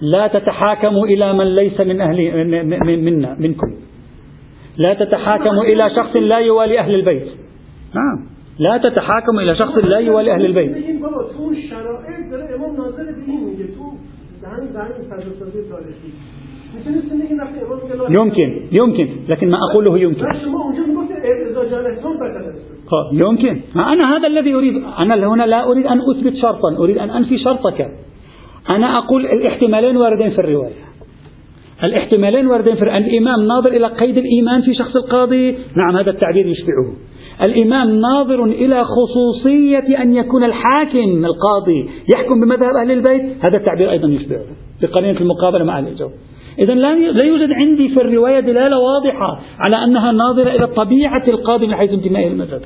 لا 0.00 0.26
تتحاكموا 0.26 1.06
إلى 1.06 1.32
من 1.32 1.54
ليس 1.54 1.80
من 1.80 2.00
أهل 2.00 3.04
منا 3.04 3.36
منكم. 3.38 3.74
لا 4.76 4.94
تتحاكموا 4.94 5.64
إلى 5.64 5.90
شخص 5.90 6.16
لا 6.16 6.38
يوالي 6.38 6.78
أهل 6.78 6.94
البيت. 6.94 7.43
نعم. 7.94 8.26
لا 8.58 8.78
تتحاكموا 8.78 9.42
إلى 9.42 9.56
شخص 9.56 9.74
لا 9.84 9.98
يوالي 9.98 10.32
أهل 10.32 10.44
البيت. 10.44 10.76
يمكن 18.18 18.68
يمكن 18.72 19.08
لكن 19.28 19.50
ما 19.50 19.58
أقوله 19.70 19.98
يمكن 19.98 20.26
يمكن 23.12 23.60
أنا 23.76 24.16
هذا 24.16 24.26
الذي 24.26 24.54
أريد 24.54 24.84
أنا 24.98 25.26
هنا 25.26 25.46
لا 25.46 25.70
أريد 25.70 25.86
أن 25.86 25.98
أثبت 26.10 26.36
شرطا 26.36 26.76
أريد 26.78 26.98
أن 26.98 27.10
أنفي 27.10 27.38
شرطك. 27.38 27.90
أنا 28.70 28.98
أقول 28.98 29.26
الاحتمالين 29.26 29.96
واردين 29.96 30.30
في 30.30 30.38
الرواية. 30.38 30.84
الاحتمالين 31.84 32.46
واردين 32.46 32.74
في 32.74 32.82
الإمام 32.82 33.46
ناظر 33.46 33.72
إلى 33.72 33.86
قيد 33.86 34.18
الإيمان 34.18 34.62
في 34.62 34.74
شخص 34.74 34.96
القاضي. 34.96 35.58
نعم 35.76 35.96
هذا 35.96 36.10
التعبير 36.10 36.46
يشبعه. 36.46 36.92
الإمام 37.46 38.00
ناظر 38.00 38.44
إلى 38.44 38.84
خصوصية 38.84 40.02
أن 40.02 40.14
يكون 40.14 40.44
الحاكم 40.44 41.24
القاضي 41.24 41.90
يحكم 42.14 42.40
بمذهب 42.40 42.76
أهل 42.82 42.90
البيت. 42.90 43.22
هذا 43.44 43.56
التعبير 43.56 43.90
أيضا 43.90 44.08
يشبعه 44.08 44.44
بقرينة 44.82 45.20
المقابلة 45.20 45.64
مع 45.64 45.78
الإجابة. 45.78 46.12
إذا 46.58 46.74
لا 46.74 47.24
يوجد 47.24 47.48
عندي 47.52 47.88
في 47.88 48.00
الرواية 48.00 48.40
دلالة 48.40 48.78
واضحة 48.78 49.40
على 49.58 49.84
أنها 49.84 50.12
ناظرة 50.12 50.50
إلى 50.50 50.66
طبيعة 50.66 51.24
القاضي 51.28 51.66
من 51.66 51.74
حيث 51.74 51.90
انتمائه 51.90 52.28
المذهب 52.28 52.60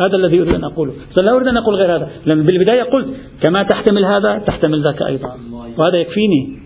هذا 0.00 0.16
الذي 0.16 0.40
أريد 0.40 0.54
أن 0.54 0.64
أقوله. 0.64 0.92
لا 1.22 1.36
أريد 1.36 1.48
أن 1.48 1.56
أقول 1.56 1.74
غير 1.74 1.96
هذا. 1.96 2.08
لأن 2.26 2.42
بالبداية 2.42 2.82
قلت 2.82 3.06
كما 3.44 3.62
تحتمل 3.62 4.04
هذا 4.04 4.38
تحتمل 4.38 4.84
ذاك 4.84 5.02
أيضا. 5.02 5.36
وهذا 5.78 5.96
يكفيني. 5.96 6.58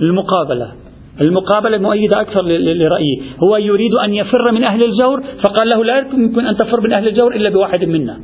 المقابلة. 0.00 0.72
المقابلة 1.20 1.78
مؤيدة 1.78 2.20
أكثر 2.20 2.42
لرأيي. 2.42 3.22
هو 3.42 3.56
يريد 3.56 3.94
أن 3.94 4.14
يفر 4.14 4.52
من 4.52 4.64
أهل 4.64 4.84
الجور 4.84 5.22
فقال 5.42 5.68
له 5.68 5.84
لا 5.84 5.98
يمكن 5.98 6.46
أن 6.46 6.56
تفر 6.56 6.80
من 6.80 6.92
أهل 6.92 7.08
الجور 7.08 7.34
إلا 7.34 7.50
بواحد 7.50 7.84
منا. 7.84 8.20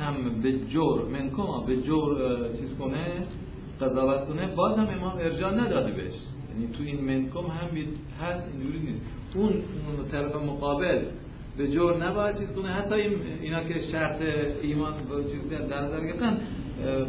هم 0.00 0.40
به 0.42 0.52
جور 0.72 0.98
به 1.66 1.76
جور 1.76 2.08
چیز 2.58 2.70
کنه 2.78 3.04
قضاوت 3.80 4.20
کنه؟ 4.28 4.46
باز 4.56 4.78
هم 4.78 4.88
امام 4.98 5.16
ارجاع 5.18 5.50
نداده 5.54 5.90
بهش. 5.92 6.18
یعنی 6.50 6.66
تو 6.74 6.82
این 6.86 7.00
منکم 7.04 7.46
هم 7.58 7.68
هست 8.20 8.44
اینجوری 8.52 8.78
نیست. 8.78 9.04
اون 9.34 9.52
طرف 10.12 10.36
مقابل 10.36 10.98
به 11.60 11.66
جور 11.74 12.04
نباید 12.04 12.38
چیز 12.38 12.48
کنه. 12.56 12.68
حتی 12.68 12.94
این 12.94 13.12
اینا 13.42 13.60
که 13.68 13.74
شرط 13.92 14.18
ایمان 14.62 14.92
چیز 15.30 15.42
در 15.70 15.82
نظر 15.84 16.00
گرفتن 16.06 16.32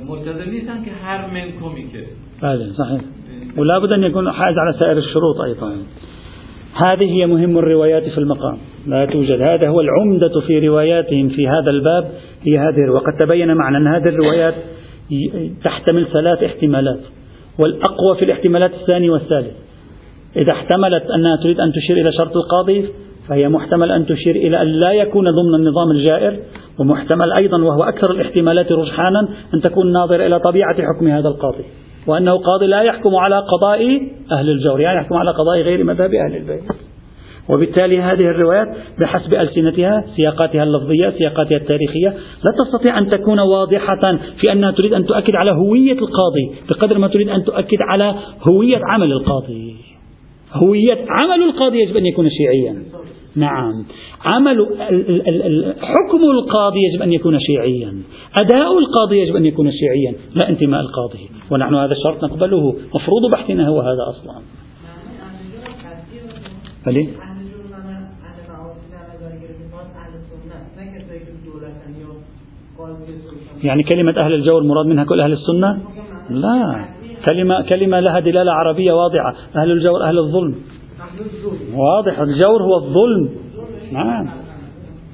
ملتزم 0.08 0.50
نیستن 0.52 0.84
که 0.86 0.92
هر 0.92 1.22
منکمی 1.36 1.86
که. 1.92 2.04
بله 2.42 2.66
صحیح. 2.78 3.02
ولا 3.58 3.80
بد 3.80 3.94
أن 3.94 4.04
يكون 4.04 4.32
حائز 4.32 4.58
على 4.58 4.74
سائر 4.80 4.98
الشروط 4.98 5.42
أيضا 5.42 5.72
هذه 6.74 7.06
هي 7.16 7.26
مهم 7.26 7.58
الروايات 7.58 8.04
في 8.04 8.18
المقام. 8.18 8.58
لا 8.88 9.06
توجد. 9.06 9.42
هذا 9.42 9.68
هو 9.68 9.82
العمدة 9.82 10.40
في 10.48 10.68
رواياتهم 10.68 11.30
في 11.30 11.48
هذا 11.48 11.70
الباب. 11.70 12.12
هي 12.48 12.58
هذه 12.58 12.90
وقد 12.90 13.14
تبين 13.20 13.54
معنا 13.54 13.78
أن 13.78 13.88
هذه 13.88 14.10
الروايات 14.10 14.56
تحتمل 15.64 16.08
ثلاث 16.08 16.44
احتمالات. 16.44 17.00
والأقوى 17.60 18.16
في 18.20 18.26
الاحتمالات 18.26 18.74
الثاني 18.74 19.10
والثالث. 19.10 19.56
إذا 20.36 20.54
احتملت 20.54 21.04
أنها 21.16 21.36
تريد 21.44 21.60
أن 21.60 21.72
تشير 21.72 21.98
إلى 21.98 22.12
شرط 22.12 22.38
القاضي 22.38 22.88
فهي 23.32 23.50
محتمل 23.50 23.92
أن 23.92 24.06
تشير 24.06 24.36
إلى 24.36 24.62
أن 24.62 24.68
لا 24.68 24.92
يكون 24.92 25.26
ضمن 25.32 25.56
النظام 25.56 25.92
الجائر 25.92 26.40
ومحتمل 26.80 27.34
أيضا 27.34 27.64
وهو 27.64 27.84
أكثر 27.84 28.12
الاحتمالات 28.12 28.72
رجحانا 28.72 29.28
أن 29.54 29.62
تكون 29.62 29.92
ناظرة 29.92 30.26
إلى 30.26 30.40
طبيعة 30.40 30.76
حكم 30.76 31.08
هذا 31.08 31.28
القاضي 31.28 31.64
وأنه 32.08 32.32
قاضي 32.32 32.68
لا 32.68 32.82
يحكم 32.82 33.16
على 33.16 33.36
قضاء 33.36 34.02
أهل 34.32 34.50
الجور 34.50 34.82
يعني 34.82 34.98
يحكم 34.98 35.16
على 35.16 35.32
قضاء 35.32 35.62
غير 35.62 35.84
مذهب 35.84 36.14
أهل 36.14 36.36
البيت. 36.36 36.64
وبالتالي 37.50 38.02
هذه 38.02 38.30
الروايات 38.30 38.68
بحسب 39.00 39.34
ألسنتها 39.34 40.04
سياقاتها 40.16 40.64
اللفظية 40.64 41.10
سياقاتها 41.18 41.58
التاريخية 41.58 42.10
لا 42.44 42.52
تستطيع 42.66 42.98
أن 42.98 43.10
تكون 43.10 43.40
واضحة 43.40 44.18
في 44.40 44.52
أنها 44.52 44.72
تريد 44.72 44.94
أن 44.94 45.06
تؤكد 45.06 45.36
على 45.36 45.52
هوية 45.52 45.94
القاضي 45.94 46.52
بقدر 46.70 46.98
ما 46.98 47.08
تريد 47.08 47.30
أن 47.30 47.44
تؤكد 47.44 47.78
على 47.90 48.16
هوية 48.50 48.80
عمل 48.94 49.12
القاضي. 49.12 49.76
هوية 50.54 51.06
عمل 51.10 51.44
القاضي 51.44 51.80
يجب 51.80 51.98
أن 51.98 52.06
يكون 52.06 52.30
شيعيا 52.30 52.84
نعم. 53.36 53.86
عمل 54.26 54.66
حكم 55.82 56.24
القاضي 56.32 56.80
يجب 56.80 57.02
أن 57.02 57.14
يكون 57.14 57.40
شيعيا. 57.40 58.02
أداء 58.42 58.80
القاضي 58.80 59.18
يجب 59.20 59.36
أن 59.36 59.46
يكون 59.46 59.72
شيعيا 59.72 60.16
لا 60.36 60.50
انتماء 60.50 60.82
القاضي. 60.82 61.30
ونحن 61.52 61.76
هذا 61.76 61.92
الشرط 61.92 62.24
نقبله. 62.24 62.76
مفروض 62.96 63.32
بحثنا 63.34 63.68
هو 63.68 63.82
هذا 63.82 64.10
أصلا. 64.10 64.42
يعني 73.64 73.84
كلمة 73.84 74.14
أهل 74.18 74.34
الجور 74.34 74.64
مراد 74.64 74.86
منها 74.86 75.04
كل 75.04 75.22
أهل 75.22 75.34
السنة؟ 75.34 75.82
لا. 76.30 76.86
كلمة, 77.30 77.62
كلمة 77.62 78.00
لها 78.00 78.20
دلالة 78.20 78.52
عربية 78.52 78.94
واضحة. 78.94 79.36
أهل 79.56 79.72
الجور 79.72 80.04
أهل 80.04 80.18
الظلم. 80.18 80.56
واضح 81.76 82.20
الجور 82.20 82.62
هو 82.64 82.76
الظلم. 82.76 83.30
نعم. 83.92 84.30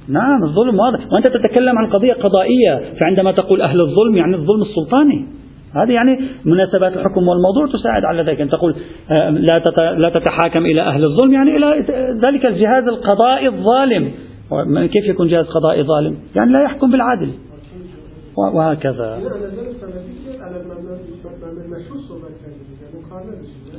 نعم 0.07 0.43
الظلم 0.43 0.79
واضح. 0.79 0.99
وأنت 1.13 1.27
تتكلم 1.27 1.77
عن 1.77 1.89
قضية 1.89 2.13
قضائية 2.13 2.93
فعندما 3.01 3.31
تقول 3.31 3.61
أهل 3.61 3.81
الظلم 3.81 4.15
يعني 4.15 4.35
الظلم 4.35 4.61
السلطاني. 4.61 5.25
هذه 5.75 5.91
يعني 5.91 6.19
مناسبات 6.45 6.97
الحكم 6.97 7.27
والموضوع 7.27 7.67
تساعد 7.73 8.05
على 8.05 8.21
ذلك. 8.23 8.41
أن 8.41 8.49
تقول 8.49 8.75
آه، 9.11 9.29
لا 9.29 9.63
لا 9.97 10.09
تتحاكم 10.09 10.65
إلى 10.65 10.81
أهل 10.81 11.03
الظلم 11.03 11.33
يعني 11.33 11.57
إلى 11.57 11.85
ذلك 12.25 12.45
الجهاز 12.45 12.83
القضائي 12.87 13.47
الظالم. 13.47 14.11
كيف 14.93 15.05
يكون 15.05 15.27
جهاز 15.27 15.45
قضائي 15.45 15.83
ظالم؟ 15.83 16.17
يعني 16.35 16.51
لا 16.51 16.63
يحكم 16.63 16.91
بالعدل 16.91 17.29
وهكذا. 18.37 19.19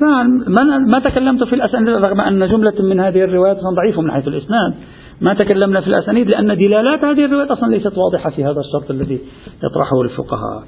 نعم 0.01 0.45
ما 0.95 0.99
تكلمت 1.05 1.45
في 1.45 1.55
الأسانيد 1.55 1.89
رغم 1.89 2.21
أن 2.21 2.49
جملة 2.49 2.83
من 2.83 3.01
هذه 3.01 3.25
الروايات 3.25 3.57
ضعيفة 3.77 4.03
من 4.03 4.11
حيث 4.11 4.29
الإسناد. 4.29 4.75
ما 5.21 5.35
تكلمنا 5.35 5.81
في 5.81 5.87
الأسانيد 5.87 6.29
لأن 6.29 6.57
دلالات 6.57 7.05
هذه 7.05 7.25
الروايات 7.25 7.51
أصلا 7.51 7.71
ليست 7.71 7.99
واضحة 7.99 8.31
في 8.31 8.45
هذا 8.45 8.61
الشرط 8.61 8.91
الذي 8.91 9.19
يطرحه 9.65 10.03
الفقهاء. 10.03 10.65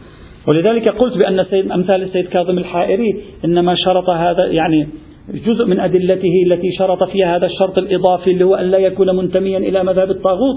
ولذلك 0.49 0.88
قلت 0.88 1.16
بأن 1.18 1.41
السيد 1.41 1.70
أمثال 1.72 2.03
السيد 2.03 2.26
كاظم 2.26 2.59
الحائري 2.59 3.24
إنما 3.45 3.74
شرط 3.74 4.11
هذا 4.11 4.47
يعني 4.47 4.88
جزء 5.34 5.66
من 5.66 5.80
أدلته 5.80 6.32
التي 6.47 6.72
شرط 6.78 7.05
فيها 7.05 7.36
هذا 7.36 7.47
الشرط 7.47 7.80
الإضافي 7.82 8.30
اللي 8.30 8.45
هو 8.45 8.55
أن 8.55 8.66
لا 8.66 8.78
يكون 8.78 9.16
منتميا 9.16 9.59
إلى 9.59 9.84
مذهب 9.84 10.11
الطاغوت 10.11 10.57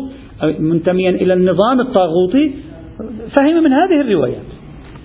منتميا 0.60 1.10
إلى 1.10 1.34
النظام 1.34 1.82
الطاغوتي 1.82 2.54
فهم 3.36 3.64
من 3.64 3.74
هذه 3.74 4.02
الروايات. 4.02 4.50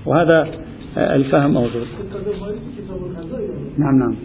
وهذا 0.07 0.49
الفهم 0.97 1.51
موجود. 1.51 1.87
نعم 3.79 3.99
نعم. 3.99 4.17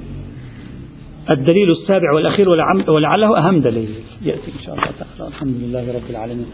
الدليل 1.30 1.72
السابع 1.72 2.14
والأخير 2.14 2.50
ولعله 2.90 3.38
أهم 3.38 3.62
دليل. 3.62 3.96
يأتي 4.22 4.52
إن 4.60 4.64
شاء 4.66 4.76
الله 4.76 4.88
تعالى. 5.00 5.28
الحمد 5.28 5.56
لله 5.62 5.94
رب 5.94 6.10
العالمين. 6.10 6.46